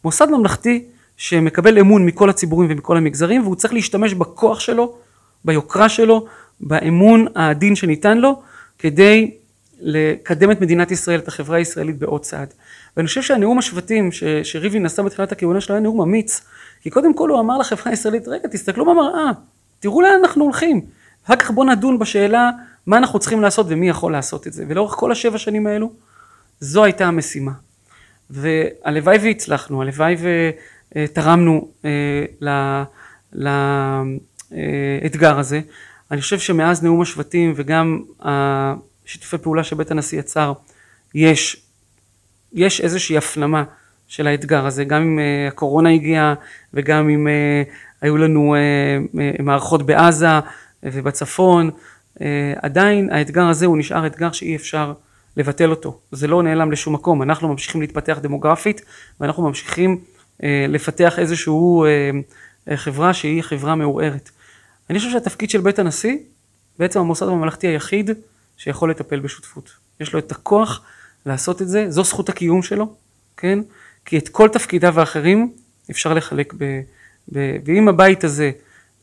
מוסד 0.05 0.31
ממלכתי 0.31 0.85
שמקבל 1.17 1.79
אמון 1.79 2.07
מכל 2.07 2.31
הציבורים 2.31 2.71
ומכל 2.71 2.97
המגזרים 2.97 3.43
והוא 3.43 3.57
צריך 3.57 3.73
להשתמש 3.73 4.15
בכוח 4.15 4.61
שלו, 4.61 4.95
ביוקרה 5.45 5.89
שלו, 5.89 6.27
באמון 6.61 7.27
העדין 7.35 7.77
שניתן 7.77 8.19
לו, 8.19 8.43
כדי 8.79 9.35
לקדם 9.83 10.51
את 10.51 10.61
מדינת 10.61 10.91
ישראל, 10.91 11.19
את 11.19 11.29
החברה 11.29 11.57
הישראלית 11.57 11.99
בעוד 11.99 12.21
צעד. 12.21 12.55
ואני 12.97 13.07
חושב 13.07 13.23
שהנאום 13.23 13.59
השבטים 13.59 14.13
ש, 14.13 14.25
שריבלין 14.43 14.83
נשא 14.83 15.03
בתחילת 15.03 15.33
הכהונה 15.33 15.61
שלו 15.61 15.75
היה 15.75 15.83
נאום 15.83 16.01
אמיץ, 16.01 16.41
כי 16.81 16.91
קודם 16.91 17.15
כל 17.15 17.31
הוא 17.31 17.41
אמר 17.41 17.59
לחברה 17.59 17.91
הישראלית, 17.91 18.29
רגע, 18.29 18.49
תסתכלו 18.49 18.85
במראה, 18.85 19.31
תראו 19.81 20.01
לאן 20.01 20.13
אנחנו 20.21 20.45
הולכים. 20.45 20.81
אחר 21.27 21.37
כך 21.37 21.51
בואו 21.51 21.67
נדון 21.67 21.99
בשאלה 21.99 22.51
מה 22.87 22.99
אנחנו 22.99 23.19
צריכים 23.19 23.43
לעשות 23.43 23.67
ומי 23.69 23.89
יכול 23.89 24.13
לעשות 24.13 24.47
את 24.47 24.53
זה. 24.53 24.65
ולאורך 24.69 24.93
כל 24.93 25.13
השבע 25.13 25.39
שנים 25.39 25.67
האלו, 25.67 25.93
זו 26.61 26.85
הייתה 26.85 27.07
המשימה. 27.07 27.53
והלוואי 28.31 29.19
והצלחנו, 29.23 29.83
הלוואי 29.83 30.17
ותרמנו 30.95 31.69
אה, 31.85 32.85
לאתגר 34.53 35.39
הזה. 35.39 35.61
אני 36.11 36.21
חושב 36.21 36.39
שמאז 36.39 36.83
נאום 36.83 37.03
השבטים 37.03 37.53
וגם 37.57 38.03
השיתופי 39.07 39.39
פעולה 39.39 39.65
שבית 39.65 39.91
הנשיא 39.91 40.19
יצר, 40.19 40.53
יש, 41.15 41.63
יש 42.53 42.81
איזושהי 42.81 43.17
הפנמה 43.17 43.65
של 44.09 44.27
האתגר 44.27 44.67
הזה, 44.67 44.85
גם 44.85 45.03
אם 45.03 45.19
אה, 45.19 45.49
הקורונה 45.49 45.91
הגיעה 45.91 46.35
וגם 46.75 47.09
אם 47.09 47.29
אה, 47.29 47.63
היו 48.01 48.17
לנו 48.17 48.55
מערכות 49.39 49.87
בעזה 49.87 50.27
ובצפון, 50.83 51.71
עדיין 52.57 53.11
האתגר 53.13 53.45
הזה 53.45 53.67
הוא 53.67 53.79
נשאר 53.79 54.07
אתגר 54.07 54.33
שאי 54.33 54.57
אפשר 54.57 54.93
לבטל 55.37 55.71
אותו, 55.71 55.99
זה 56.13 56.27
לא 56.27 56.43
נעלם 56.43 56.73
לשום 56.73 56.95
מקום, 56.95 57.23
אנחנו 57.23 57.49
ממשיכים 57.49 57.81
להתפתח 57.81 58.19
דמוגרפית 58.23 58.83
ואנחנו 59.21 59.43
ממשיכים 59.43 59.99
אה, 60.43 60.67
לפתח 60.69 61.19
איזשהו 61.19 61.85
אה, 61.85 62.11
אה, 62.71 62.77
חברה 62.77 63.15
שהיא 63.15 63.43
חברה 63.43 63.75
מעורערת. 63.75 64.31
אני 64.91 64.99
חושב 64.99 65.11
שהתפקיד 65.11 65.51
של 65.51 65.61
בית 65.61 65.79
הנשיא, 65.79 66.17
בעצם 66.79 67.01
המוסד 67.01 67.27
הממלכתי 67.27 67.67
היחיד 67.67 68.11
שיכול 68.57 68.91
לטפל 68.91 69.21
בשותפות. 69.21 69.71
יש 70.01 70.13
לו 70.13 70.19
את 70.19 70.33
הכוח 70.33 70.83
לעשות 71.27 71.63
את 71.63 71.69
זה, 71.69 71.91
זו 71.91 72.05
זכות 72.05 72.29
הקיום 72.29 72.63
שלו, 72.63 72.95
כן? 73.37 73.59
כי 74.05 74.19
את 74.19 74.29
כל 74.29 74.49
תפקידיו 74.49 75.01
האחרים 75.01 75.53
אפשר 75.91 76.15
לחלק 76.15 76.55
ב... 76.59 76.81
ב 77.33 77.57
ואם 77.65 77.89
הבית 77.89 78.25
הזה 78.25 78.51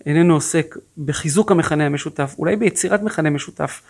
איננו 0.06 0.34
עוסק 0.34 0.76
בחיזוק 1.06 1.52
המכנה 1.52 1.86
המשותף, 1.86 2.36
אולי 2.40 2.56
ביצירת 2.56 3.02
מכנה 3.02 3.30
משותף 3.30 3.82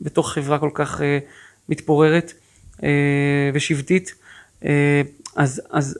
בתוך 0.00 0.32
חברה 0.32 0.58
כל 0.58 0.70
כך 0.74 1.00
מתפוררת 1.68 2.32
אה, 2.82 2.88
ושבטית, 3.54 4.14
אה, 4.64 5.02
אז, 5.36 5.62
אז 5.70 5.98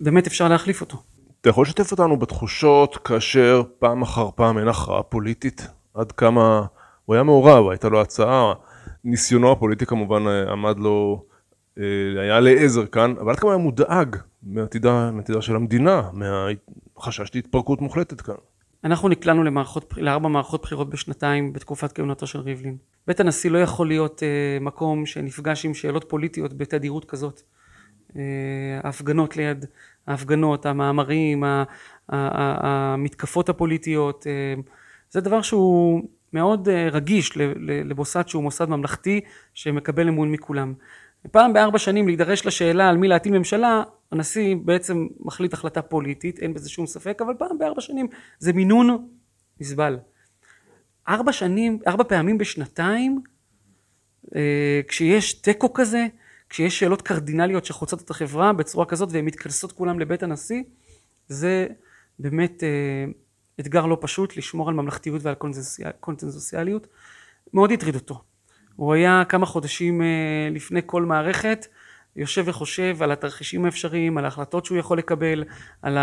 באמת 0.00 0.26
אפשר 0.26 0.48
להחליף 0.48 0.80
אותו. 0.80 1.02
אתה 1.40 1.48
יכול 1.48 1.64
לשתף 1.66 1.92
אותנו 1.92 2.16
בתחושות 2.16 2.96
כאשר 2.96 3.62
פעם 3.78 4.02
אחר 4.02 4.28
פעם 4.34 4.58
אין 4.58 4.68
הכרעה 4.68 5.02
פוליטית? 5.02 5.66
עד 5.94 6.12
כמה 6.12 6.66
הוא 7.10 7.14
היה 7.14 7.22
מעורב, 7.22 7.68
הייתה 7.68 7.88
לו 7.88 8.00
הצעה, 8.00 8.52
ניסיונו 9.04 9.52
הפוליטי 9.52 9.86
כמובן 9.86 10.26
אה, 10.26 10.52
עמד 10.52 10.78
לו, 10.78 11.24
היה 12.20 12.40
לעזר 12.40 12.86
כאן, 12.86 13.14
אבל 13.20 13.30
עד 13.30 13.38
כמה 13.38 13.50
היה 13.50 13.58
מודאג 13.58 14.16
מעתידה, 14.42 15.10
מעתידה 15.10 15.42
של 15.42 15.56
המדינה, 15.56 16.02
מהחשש 16.12 17.34
להתפרקות 17.34 17.80
מוחלטת 17.80 18.20
כאן. 18.20 18.34
אנחנו 18.84 19.08
נקלענו 19.08 19.44
למערכות, 19.44 19.94
לארבע 19.96 20.28
מערכות 20.28 20.62
בחירות 20.62 20.90
בשנתיים 20.90 21.52
בתקופת 21.52 21.92
כהונתו 21.92 22.26
של 22.26 22.40
ריבלין. 22.40 22.76
בית 23.06 23.20
הנשיא 23.20 23.50
לא 23.50 23.58
יכול 23.58 23.88
להיות 23.88 24.22
uh, 24.22 24.64
מקום 24.64 25.06
שנפגש 25.06 25.64
עם 25.64 25.74
שאלות 25.74 26.04
פוליטיות 26.08 26.54
בתדירות 26.56 27.04
כזאת. 27.04 27.42
Uh, 28.08 28.14
ההפגנות 28.82 29.36
ליד 29.36 29.64
ההפגנות, 30.06 30.66
המאמרים, 30.66 31.44
המתקפות 32.08 33.48
הפוליטיות, 33.48 34.26
uh, 34.26 34.70
זה 35.10 35.20
דבר 35.20 35.42
שהוא 35.42 36.02
מאוד 36.32 36.68
uh, 36.68 36.70
רגיש 36.92 37.36
למוסד 37.84 38.28
שהוא 38.28 38.42
מוסד 38.42 38.68
ממלכתי 38.68 39.20
שמקבל 39.54 40.08
אמון 40.08 40.32
מכולם. 40.32 40.74
פעם 41.30 41.52
בארבע 41.52 41.78
שנים 41.78 42.06
להידרש 42.06 42.46
לשאלה 42.46 42.88
על 42.88 42.96
מי 42.96 43.08
להטיל 43.08 43.38
ממשלה, 43.38 43.82
הנשיא 44.12 44.56
בעצם 44.64 45.06
מחליט 45.20 45.52
החלטה 45.52 45.82
פוליטית, 45.82 46.38
אין 46.38 46.54
בזה 46.54 46.70
שום 46.70 46.86
ספק, 46.86 47.22
אבל 47.24 47.34
פעם 47.38 47.58
בארבע 47.58 47.80
שנים 47.80 48.08
זה 48.38 48.52
מינון 48.52 49.08
נסבל. 49.60 49.98
ארבע 51.08 51.32
שנים, 51.32 51.78
ארבע 51.86 52.04
פעמים 52.04 52.38
בשנתיים, 52.38 53.20
אה, 54.36 54.80
כשיש 54.88 55.32
תיקו 55.32 55.72
כזה, 55.72 56.06
כשיש 56.48 56.78
שאלות 56.78 57.02
קרדינליות 57.02 57.64
שחוצות 57.64 58.02
את 58.02 58.10
החברה 58.10 58.52
בצורה 58.52 58.86
כזאת 58.86 59.08
והן 59.12 59.24
מתכנסות 59.24 59.72
כולם 59.72 60.00
לבית 60.00 60.22
הנשיא, 60.22 60.62
זה 61.28 61.66
באמת 62.18 62.64
אה, 62.64 63.12
אתגר 63.60 63.86
לא 63.86 63.98
פשוט 64.00 64.36
לשמור 64.36 64.68
על 64.68 64.74
ממלכתיות 64.74 65.22
ועל 65.22 65.34
קונצנזוסיאליות. 66.00 66.86
מאוד 67.52 67.72
הטריד 67.72 67.94
אותו. 67.94 68.22
הוא 68.76 68.94
היה 68.94 69.22
כמה 69.28 69.46
חודשים 69.46 70.02
אה, 70.02 70.48
לפני 70.50 70.80
כל 70.86 71.04
מערכת, 71.04 71.66
יושב 72.16 72.44
וחושב 72.46 73.02
על 73.02 73.12
התרחישים 73.12 73.64
האפשריים, 73.64 74.18
על 74.18 74.24
ההחלטות 74.24 74.64
שהוא 74.64 74.78
יכול 74.78 74.98
לקבל, 74.98 75.44
על 75.82 75.98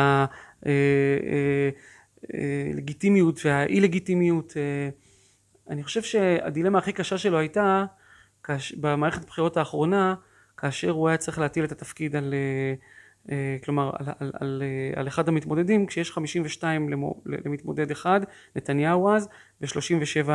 הלגיטימיות 2.73 3.45
אה, 3.45 3.51
אה, 3.51 3.57
והאי 3.57 3.79
לגיטימיות. 3.79 4.53
אני 5.69 5.83
חושב 5.83 6.01
שהדילמה 6.01 6.79
הכי 6.79 6.93
קשה 6.93 7.17
שלו 7.17 7.37
הייתה 7.37 7.85
במערכת 8.77 9.23
הבחירות 9.23 9.57
האחרונה, 9.57 10.15
כאשר 10.57 10.89
הוא 10.89 11.07
היה 11.07 11.17
צריך 11.17 11.39
להטיל 11.39 11.63
את 11.63 11.71
התפקיד 11.71 12.15
על, 12.15 12.33
כלומר, 13.63 13.91
על, 13.99 14.05
על, 14.19 14.31
על, 14.39 14.63
על 14.95 15.07
אחד 15.07 15.27
המתמודדים, 15.27 15.85
כשיש 15.85 16.11
52 16.11 16.89
למתמודד 17.25 17.91
אחד, 17.91 18.21
נתניהו 18.55 19.09
אז, 19.09 19.29
ו-37 19.61 20.29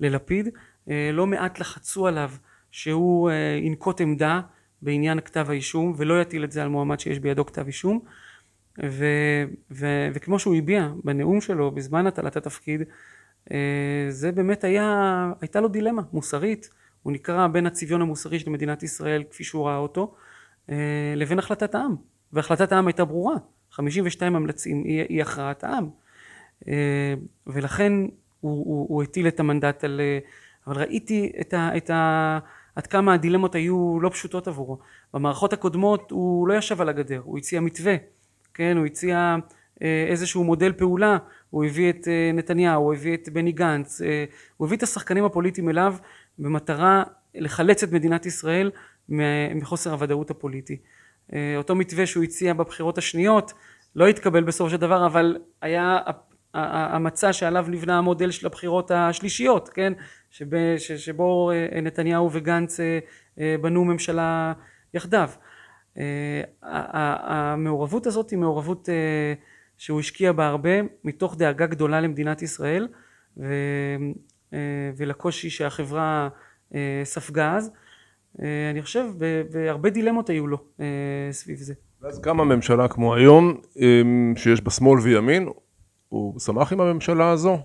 ללפיד. 0.00 0.48
אה, 0.90 1.10
לא 1.12 1.26
מעט 1.26 1.58
לחצו 1.58 2.06
עליו 2.06 2.30
שהוא 2.70 3.30
אה, 3.30 3.58
ינקוט 3.62 4.00
עמדה 4.00 4.40
בעניין 4.82 5.20
כתב 5.20 5.46
האישום 5.48 5.94
ולא 5.96 6.22
יטיל 6.22 6.44
את 6.44 6.52
זה 6.52 6.62
על 6.62 6.68
מועמד 6.68 7.00
שיש 7.00 7.18
בידו 7.18 7.46
כתב 7.46 7.66
אישום 7.66 8.00
ו, 8.82 9.04
ו, 9.70 9.86
וכמו 10.14 10.38
שהוא 10.38 10.56
הביע 10.56 10.88
בנאום 11.04 11.40
שלו 11.40 11.70
בזמן 11.70 12.06
הטלת 12.06 12.36
התפקיד 12.36 12.82
אה, 13.52 14.06
זה 14.08 14.32
באמת 14.32 14.64
היה, 14.64 15.32
הייתה 15.40 15.60
לו 15.60 15.68
דילמה 15.68 16.02
מוסרית 16.12 16.70
הוא 17.02 17.12
נקרא 17.12 17.46
בין 17.46 17.66
הצביון 17.66 18.02
המוסרי 18.02 18.38
של 18.38 18.50
מדינת 18.50 18.82
ישראל 18.82 19.24
כפי 19.30 19.44
שהוא 19.44 19.66
ראה 19.66 19.76
אותו 19.76 20.14
לבין 21.16 21.38
החלטת 21.38 21.74
העם 21.74 21.96
והחלטת 22.32 22.72
העם 22.72 22.86
הייתה 22.86 23.04
ברורה 23.04 23.34
52 23.70 24.36
המלצים 24.36 24.84
היא, 24.84 25.04
היא 25.08 25.22
הכרעת 25.22 25.64
העם 25.64 25.88
ולכן 27.46 27.92
הוא, 27.92 28.10
הוא, 28.40 28.86
הוא 28.88 29.02
הטיל 29.02 29.28
את 29.28 29.40
המנדט 29.40 29.84
על 29.84 30.00
אבל 30.66 30.78
ראיתי 30.78 31.32
את 31.40 31.54
ה, 31.54 31.76
את 31.76 31.90
ה, 31.90 32.38
עד 32.76 32.86
כמה 32.86 33.14
הדילמות 33.14 33.54
היו 33.54 34.00
לא 34.00 34.08
פשוטות 34.08 34.48
עבורו. 34.48 34.78
במערכות 35.14 35.52
הקודמות 35.52 36.10
הוא 36.10 36.48
לא 36.48 36.54
ישב 36.54 36.80
על 36.80 36.88
הגדר, 36.88 37.20
הוא 37.24 37.38
הציע 37.38 37.60
מתווה, 37.60 37.96
כן, 38.54 38.76
הוא 38.76 38.86
הציע 38.86 39.36
אה, 39.82 40.06
איזשהו 40.08 40.44
מודל 40.44 40.72
פעולה, 40.72 41.18
הוא 41.50 41.64
הביא 41.64 41.90
את 41.90 42.08
אה, 42.08 42.30
נתניהו, 42.34 42.82
הוא 42.82 42.94
הביא 42.94 43.14
את 43.14 43.28
בני 43.28 43.52
גנץ, 43.52 44.02
אה, 44.02 44.24
הוא 44.56 44.66
הביא 44.66 44.76
את 44.76 44.82
השחקנים 44.82 45.24
הפוליטיים 45.24 45.68
אליו 45.68 45.94
במטרה 46.38 47.02
לחלץ 47.34 47.82
את 47.82 47.92
מדינת 47.92 48.26
ישראל 48.26 48.70
מחוסר 49.54 49.92
הוודאות 49.92 50.30
הפוליטי. 50.30 50.76
אותו 51.56 51.74
מתווה 51.74 52.06
שהוא 52.06 52.24
הציע 52.24 52.54
בבחירות 52.54 52.98
השניות 52.98 53.52
לא 53.96 54.06
התקבל 54.06 54.44
בסופו 54.44 54.70
של 54.70 54.76
דבר 54.76 55.06
אבל 55.06 55.36
היה 55.62 55.98
המצע 56.52 57.32
שעליו 57.32 57.66
נבנה 57.68 57.98
המודל 57.98 58.30
של 58.30 58.46
הבחירות 58.46 58.90
השלישיות, 58.90 59.68
כן? 59.68 59.92
שב, 60.30 60.46
שבו 60.76 61.50
אה, 61.50 61.80
נתניהו 61.80 62.30
וגנץ 62.32 62.80
אה, 62.80 62.98
אה, 63.40 63.56
בנו 63.60 63.84
ממשלה 63.84 64.52
יחדיו. 64.94 65.30
המעורבות 66.62 68.06
הזאת 68.06 68.30
היא 68.30 68.38
מעורבות 68.38 68.88
שהוא 69.78 70.00
השקיע 70.00 70.32
בה 70.32 70.46
הרבה 70.46 70.70
מתוך 71.04 71.36
דאגה 71.36 71.66
גדולה 71.66 72.00
למדינת 72.00 72.42
ישראל 72.42 72.88
ו, 73.36 73.54
ולקושי 74.96 75.50
שהחברה 75.50 76.28
ספגה 77.04 77.56
אז. 77.56 77.72
אני 78.70 78.82
חושב, 78.82 79.04
והרבה 79.50 79.90
דילמות 79.90 80.30
היו 80.30 80.46
לו 80.46 80.58
סביב 81.30 81.58
זה. 81.58 81.74
ואז 82.02 82.20
קמה 82.20 82.44
ממשלה 82.44 82.88
כמו 82.88 83.14
היום, 83.14 83.60
שיש 84.36 84.60
בה 84.60 84.70
שמאל 84.70 85.00
וימין, 85.00 85.48
הוא 86.08 86.40
שמח 86.40 86.72
עם 86.72 86.80
הממשלה 86.80 87.30
הזו? 87.30 87.58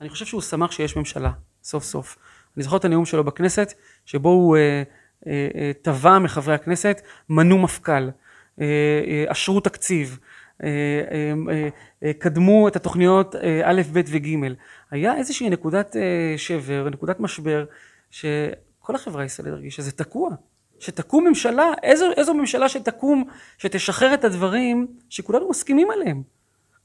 אני 0.00 0.08
חושב 0.08 0.24
שהוא 0.24 0.40
שמח 0.40 0.70
שיש 0.70 0.96
ממשלה, 0.96 1.30
סוף 1.62 1.84
סוף. 1.84 2.16
אני 2.56 2.62
זוכר 2.62 2.76
את 2.76 2.84
הנאום 2.84 3.04
שלו 3.04 3.24
בכנסת, 3.24 3.72
שבו 4.04 4.28
הוא 4.28 4.56
אה, 4.56 4.82
אה, 5.26 5.48
אה, 5.54 5.72
תבע 5.82 6.18
מחברי 6.18 6.54
הכנסת, 6.54 7.00
מנו 7.28 7.58
מפכ"ל, 7.58 7.92
אה, 7.92 8.10
אה, 8.60 9.24
אשרו 9.28 9.60
תקציב, 9.60 10.18
אה, 10.62 10.68
אה, 11.10 11.32
אה, 11.50 11.68
אה, 12.04 12.12
קדמו 12.12 12.68
את 12.68 12.76
התוכניות 12.76 13.36
אה, 13.36 13.60
א', 13.64 13.82
ב' 13.92 14.00
וג'. 14.06 14.54
היה 14.90 15.16
איזושהי 15.16 15.50
נקודת 15.50 15.96
אה, 15.96 16.34
שבר, 16.36 16.88
נקודת 16.90 17.20
משבר, 17.20 17.64
שכל 18.90 18.96
החברה 18.96 19.22
הישראלית 19.22 19.54
הרגישה 19.54 19.76
שזה 19.76 19.92
תקוע. 19.92 20.30
שתקום 20.78 21.26
ממשלה, 21.26 21.72
איזו, 21.82 22.06
איזו 22.16 22.34
ממשלה 22.34 22.68
שתקום, 22.68 23.24
שתשחרר 23.58 24.14
את 24.14 24.24
הדברים 24.24 24.86
שכולנו 25.08 25.50
מסכימים 25.50 25.90
עליהם. 25.90 26.22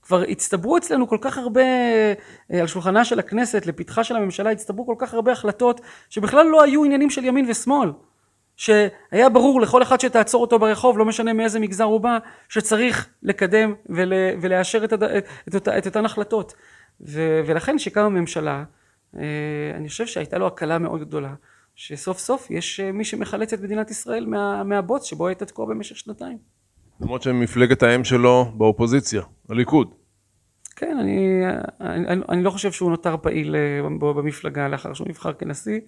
כבר 0.02 0.22
הצטברו 0.22 0.78
אצלנו 0.78 1.08
כל 1.08 1.18
כך 1.22 1.38
הרבה, 1.38 1.62
אה, 1.62 2.62
על 2.62 2.68
שולחנה 2.68 3.06
של 3.06 3.20
הכנסת, 3.20 3.66
לפתחה 3.66 4.04
של 4.04 4.16
הממשלה, 4.16 4.52
הצטברו 4.52 4.86
כל 4.86 4.96
כך 4.98 5.14
הרבה 5.14 5.32
החלטות 5.32 5.82
שבכלל 6.10 6.46
לא 6.46 6.64
היו 6.64 6.84
עניינים 6.84 7.10
של 7.10 7.26
ימין 7.26 7.46
ושמאל. 7.50 7.92
שהיה 8.56 9.30
ברור 9.30 9.62
לכל 9.62 9.84
אחד 9.84 10.00
שתעצור 10.00 10.42
אותו 10.42 10.60
ברחוב, 10.60 10.98
לא 10.98 11.06
משנה 11.06 11.34
מאיזה 11.34 11.60
מגזר 11.60 11.84
הוא 11.84 12.00
בא, 12.00 12.18
שצריך 12.50 13.10
לקדם 13.24 13.74
ול, 13.90 14.14
ולאשר 14.42 14.84
את, 14.84 14.94
את, 14.94 15.04
את, 15.56 15.68
את 15.68 15.86
אותן 15.86 16.06
החלטות. 16.06 16.54
ו, 17.02 17.42
ולכן 17.46 17.78
כשקמה 17.78 18.10
ממשלה, 18.10 18.64
אה, 19.18 19.22
אני 19.76 19.90
חושב 19.90 20.06
שהייתה 20.06 20.38
לו 20.38 20.48
הקלה 20.48 20.78
מאוד 20.78 21.02
גדולה, 21.02 21.34
שסוף 21.76 22.18
סוף 22.18 22.52
יש 22.52 22.80
אה, 22.80 22.92
מי 22.92 23.04
שמחלץ 23.04 23.54
את 23.54 23.62
מדינת 23.62 23.92
ישראל 23.92 24.26
מה, 24.26 24.64
מהבוץ 24.64 25.04
שבו 25.04 25.28
הייתה 25.28 25.46
תקוע 25.46 25.66
במשך 25.66 25.98
שנתיים. 25.98 26.38
למרות 27.02 27.22
שמפלגת 27.22 27.84
האם 27.84 28.04
שלו 28.04 28.52
באופוזיציה, 28.58 29.22
הליכוד. 29.50 29.94
כן, 30.76 30.98
אני, 31.00 31.42
אני, 31.82 32.22
אני 32.30 32.44
לא 32.44 32.50
חושב 32.50 32.72
שהוא 32.72 32.92
נותר 32.92 33.18
פעיל 33.18 33.56
אה, 33.56 34.14
במפלגה 34.14 34.68
לאחר 34.68 34.94
שהוא 34.94 35.08
נבחר 35.08 35.34
כנשיא. 35.34 35.80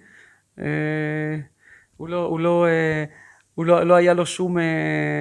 הוא 1.97 2.08
לא, 2.10 2.26
הוא 2.26 2.39
לא, 2.39 2.65
הוא 3.56 3.65
לא, 3.65 3.84
לא 3.84 3.93
היה 3.93 4.13
לו 4.13 4.26
שום, 4.26 4.58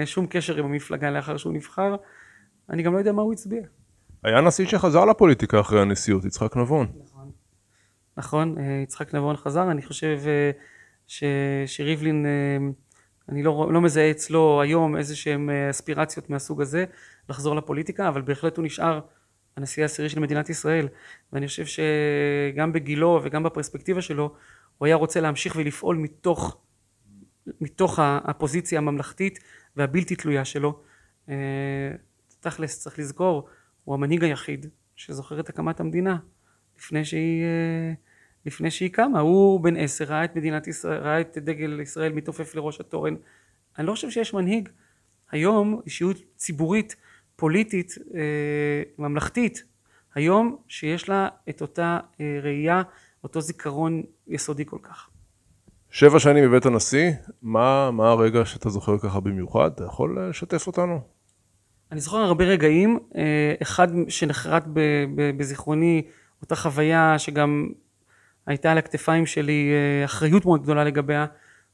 שום 0.05 0.27
קשר 0.27 0.57
עם 0.57 0.65
המפלגה 0.65 1.11
לאחר 1.11 1.37
שהוא 1.37 1.53
נבחר. 1.53 1.97
אני 2.71 2.83
גם 2.83 2.93
לא 2.93 2.99
יודע 2.99 3.13
מה 3.13 3.23
הוא 3.23 3.33
הצביע. 3.33 3.63
היה 4.25 4.41
נשיא 4.41 4.67
שחזר 4.67 5.05
לפוליטיקה 5.05 5.61
אחרי 5.61 5.81
הנשיאות, 5.81 6.25
יצחק 6.25 6.57
נבון. 6.57 6.87
נכון, 7.05 7.16
נכון 8.17 8.57
יצחק 8.83 9.15
נבון 9.15 9.37
חזר, 9.37 9.71
אני 9.71 9.83
חושב 9.83 10.19
ש, 11.07 11.25
שריבלין 11.67 12.27
אני 13.29 13.43
לא, 13.43 13.69
לא 13.73 13.81
מזהה 13.81 14.11
אצלו 14.11 14.61
היום 14.63 14.97
איזה 14.97 15.17
שהם 15.17 15.51
אה, 15.51 15.71
אספירציות 15.71 16.31
מהסוג 16.31 16.61
הזה 16.61 16.85
לחזור 17.29 17.57
לפוליטיקה, 17.57 18.09
אבל 18.09 18.23
בהחלט 18.23 18.57
הוא 18.57 18.65
נשאר 18.65 19.01
הנשיא 19.57 19.83
העשירי 19.83 20.09
של 20.09 20.21
מדינת 20.21 20.51
ישראל, 20.51 20.89
ואני 21.33 21.47
חושב 21.47 21.65
שגם 21.67 22.73
בגילו 22.73 23.21
וגם 23.25 23.43
בפרספקטיבה 23.43 24.03
שלו, 24.03 24.35
הוא 24.79 24.87
היה 24.87 24.97
רוצה 24.97 25.21
להמשיך 25.21 25.57
ולפעול 25.57 25.97
מתוך, 25.97 26.57
מתוך 27.61 27.99
הפוזיציה 28.03 28.79
הממלכתית 28.79 29.39
והבלתי 29.77 30.17
תלויה 30.17 30.45
שלו. 30.45 30.81
אה, 31.29 31.35
תכלס, 32.41 32.81
צריך 32.81 32.99
לזכור, 32.99 33.49
הוא 33.85 33.95
המנהיג 33.95 34.25
היחיד 34.25 34.67
שזוכר 34.97 35.41
את 35.41 35.49
הקמת 35.49 35.81
המדינה 35.81 36.17
לפני 36.79 37.05
שהיא 37.05 37.43
אה, 37.45 37.93
לפני 38.47 38.71
שהיא 38.71 38.91
קמה. 38.91 39.21
הוא 39.21 39.61
בן 39.61 39.77
עשר, 39.77 40.05
ראה 40.05 40.25
את 40.25 40.37
מדינת 40.37 40.67
ישראל, 40.67 41.01
ראה 41.01 41.21
את 41.21 41.39
דגל 41.39 41.81
ישראל 41.81 42.13
מתעופף 42.13 42.55
לראש 42.55 42.81
התורן. 42.81 43.15
אני 43.79 43.87
לא 43.87 43.93
חושב 43.93 44.11
שיש 44.11 44.35
מנהיג 44.35 44.69
היום, 45.31 45.81
אישיות 45.87 46.17
ציבורית, 46.37 46.97
פוליטית, 47.37 47.95
אה, 48.15 48.21
ממלכתית, 48.99 49.65
היום 50.15 50.57
שיש 50.69 51.09
לה 51.09 51.29
את 51.49 51.61
אותה 51.61 51.99
אה, 52.21 52.39
ראייה, 52.43 52.83
אותו 53.25 53.41
זיכרון 53.41 54.03
יסודי 54.29 54.65
כל 54.67 54.79
כך. 54.83 55.09
שבע 55.91 56.19
שנים 56.19 56.45
בבית 56.45 56.67
הנשיא, 56.67 57.11
מה, 57.43 57.91
מה 57.91 58.11
הרגע 58.11 58.45
שאתה 58.45 58.69
זוכר 58.69 58.99
ככה 58.99 59.21
במיוחד? 59.21 59.71
אתה 59.75 59.85
יכול 59.85 60.29
לשתף 60.29 60.67
אותנו? 60.67 61.01
אני 61.93 62.01
זוכר 62.01 62.17
הרבה 62.17 62.45
רגעים, 62.45 62.99
אחד 63.63 63.89
שנחרט 64.09 64.65
בזיכרוני, 65.37 66.03
אותה 66.43 66.57
חוויה 66.57 67.19
שגם 67.19 67.69
הייתה 68.47 68.73
על 68.73 68.79
הכתפיים 68.79 69.27
שלי 69.27 69.71
אה, 69.73 70.05
אחריות 70.05 70.45
מאוד 70.45 70.63
גדולה 70.63 70.85
לגביה, 70.85 71.27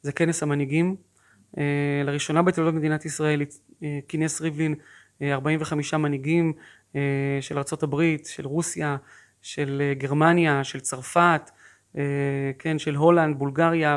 זה 0.03 0.13
כנס 0.13 0.43
המנהיגים. 0.43 0.97
אה, 1.59 2.03
לראשונה 2.05 2.43
בתולדות 2.43 2.75
מדינת 2.75 3.05
ישראל 3.05 3.43
אה, 3.83 3.99
כינס 4.09 4.41
ריבלין 4.41 4.75
45 5.23 5.95
מנהיגים 5.95 6.53
של 7.41 7.59
הברית, 7.83 8.27
של 8.27 8.47
רוסיה, 8.47 8.97
של 9.43 9.93
גרמניה, 9.99 10.65
של 10.65 10.81
צרפת, 10.81 11.51
כן, 12.59 12.79
של 12.79 12.95
הולנד, 12.95 13.39
בולגריה, 13.39 13.97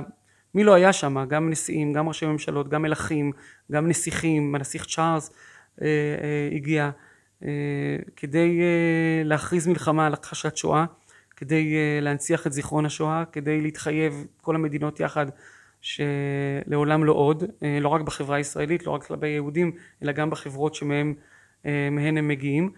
מי 0.56 0.64
לא 0.64 0.74
היה 0.74 0.94
שם, 0.94 1.26
גם 1.30 1.50
נשיאים, 1.50 1.94
גם 1.94 2.08
ראשי 2.08 2.26
ממשלות, 2.26 2.70
גם 2.70 2.82
מלכים, 2.82 3.32
גם 3.72 3.88
נסיכים, 3.88 4.56
הנסיך 4.56 4.86
צ'ארלס 4.86 5.32
הגיע 6.56 6.90
כדי 8.16 8.60
להכריז 9.24 9.68
מלחמה 9.68 10.08
על 10.08 10.14
הכחשת 10.14 10.58
שואה 10.58 10.86
כדי 11.36 11.76
אה, 11.76 12.00
להנציח 12.02 12.48
את 12.48 12.54
זיכרון 12.54 12.86
השואה, 12.86 13.24
כדי 13.32 13.62
להתחייב 13.62 14.26
כל 14.42 14.56
המדינות 14.56 15.00
יחד 15.00 15.26
שלעולם 15.82 17.04
לא 17.04 17.14
עוד, 17.14 17.44
אה, 17.64 17.78
לא 17.82 17.90
רק 17.90 18.02
בחברה 18.02 18.38
הישראלית, 18.38 18.86
לא 18.86 18.92
רק 18.92 19.04
כלפי 19.04 19.28
יהודים, 19.28 19.72
אלא 20.04 20.12
גם 20.12 20.30
בחברות 20.30 20.76
שמהן 20.76 21.14
אה, 21.66 21.88
הם 21.98 22.28
מגיעים. 22.28 22.72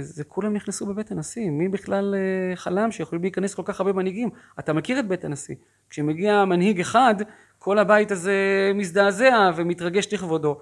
זה 0.00 0.24
כולם 0.24 0.52
נכנסו 0.52 0.86
בבית 0.86 1.10
הנשיא, 1.10 1.50
מי 1.50 1.68
בכלל 1.68 2.14
חלם 2.54 2.92
שיכולים 2.92 3.22
להיכנס 3.22 3.54
כל 3.54 3.62
כך 3.64 3.80
הרבה 3.80 3.92
מנהיגים? 3.92 4.30
אתה 4.58 4.72
מכיר 4.72 4.98
את 4.98 5.08
בית 5.08 5.24
הנשיא, 5.24 5.54
כשמגיע 5.90 6.44
מנהיג 6.44 6.80
אחד, 6.80 7.14
כל 7.58 7.78
הבית 7.78 8.10
הזה 8.10 8.34
מזדעזע 8.74 9.50
ומתרגש 9.56 10.14
לכבודו. 10.14 10.60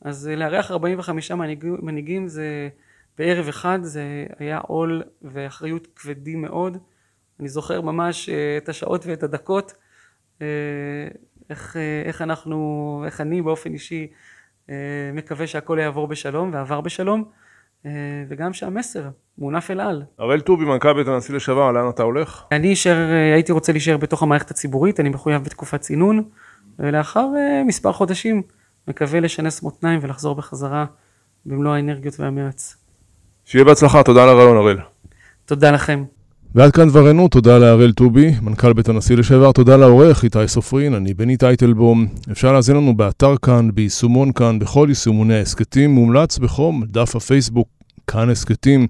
אז 0.00 0.30
לארח 0.36 0.70
45 0.70 1.30
מנהיגים, 1.30 1.76
מנהיגים 1.82 2.28
זה 2.28 2.68
בערב 3.18 3.48
אחד 3.48 3.78
זה 3.82 4.26
היה 4.38 4.58
עול 4.58 5.02
ואחריות 5.22 5.88
כבדים 5.96 6.42
מאוד. 6.42 6.78
אני 7.40 7.48
זוכר 7.48 7.80
ממש 7.80 8.28
אה, 8.28 8.56
את 8.56 8.68
השעות 8.68 9.06
ואת 9.06 9.22
הדקות, 9.22 9.74
אה, 10.42 10.46
איך, 11.50 11.76
אה, 11.76 12.02
איך 12.04 12.22
אנחנו, 12.22 13.02
איך 13.06 13.20
אני 13.20 13.42
באופן 13.42 13.72
אישי 13.72 14.06
מקווה 15.14 15.46
שהכל 15.46 15.78
יעבור 15.80 16.06
בשלום 16.06 16.50
ועבר 16.52 16.80
בשלום, 16.80 17.24
וגם 18.28 18.52
שהמסר 18.52 19.08
מונף 19.38 19.70
אל 19.70 19.80
על. 19.80 20.02
הראל 20.18 20.40
טובי, 20.40 20.64
מנכ"ל 20.64 20.92
בית 20.92 21.06
הנשיא 21.06 21.34
לשעבר, 21.34 21.72
לאן 21.72 21.88
אתה 21.88 22.02
הולך? 22.02 22.44
אני 22.52 22.72
אשאר, 22.72 22.96
הייתי 23.34 23.52
רוצה 23.52 23.72
להישאר 23.72 23.96
בתוך 23.96 24.22
המערכת 24.22 24.50
הציבורית, 24.50 25.00
אני 25.00 25.08
מחויב 25.08 25.42
בתקופת 25.42 25.80
צינון, 25.80 26.24
ולאחר 26.78 27.26
מספר 27.66 27.92
חודשים 27.92 28.42
מקווה 28.88 29.20
לשנס 29.20 29.62
מותניים 29.62 30.00
ולחזור 30.02 30.34
בחזרה 30.34 30.84
במלוא 31.46 31.74
האנרגיות 31.74 32.20
והמרץ. 32.20 32.83
שיהיה 33.44 33.64
בהצלחה, 33.64 34.02
תודה 34.02 34.22
על 34.22 34.28
הרעיון, 34.28 34.56
הראל. 34.56 34.76
תודה 35.46 35.70
לכם. 35.70 36.04
ועד 36.54 36.72
כאן 36.72 36.88
דברנו, 36.88 37.28
תודה 37.28 37.58
להראל 37.58 37.92
טובי, 37.92 38.32
מנכ"ל 38.42 38.72
בית 38.72 38.88
הנשיא 38.88 39.16
לשעבר, 39.16 39.52
תודה 39.52 39.76
לעורך 39.76 40.24
איתי 40.24 40.38
סופרין, 40.48 40.94
אני 40.94 41.14
בני 41.14 41.36
טייטלבום. 41.36 42.06
אפשר 42.32 42.52
להזין 42.52 42.76
לנו 42.76 42.96
באתר 42.96 43.36
כאן, 43.42 43.70
ביישומון 43.74 44.32
כאן, 44.32 44.58
בכל 44.58 44.86
יישומוני 44.88 45.34
ההסכתים, 45.34 45.90
מומלץ 45.90 46.38
בחום, 46.38 46.84
דף 46.86 47.16
הפייסבוק, 47.16 47.68
כאן 48.06 48.30
הסכתים. 48.30 48.86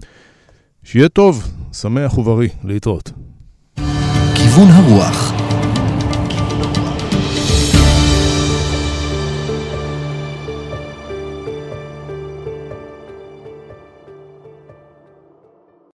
שיהיה 0.82 1.08
טוב, 1.08 1.48
שמח 1.72 2.18
ובריא, 2.18 2.48
להתראות. 2.64 3.12
כיוון 4.34 4.68
הרוח 4.68 5.33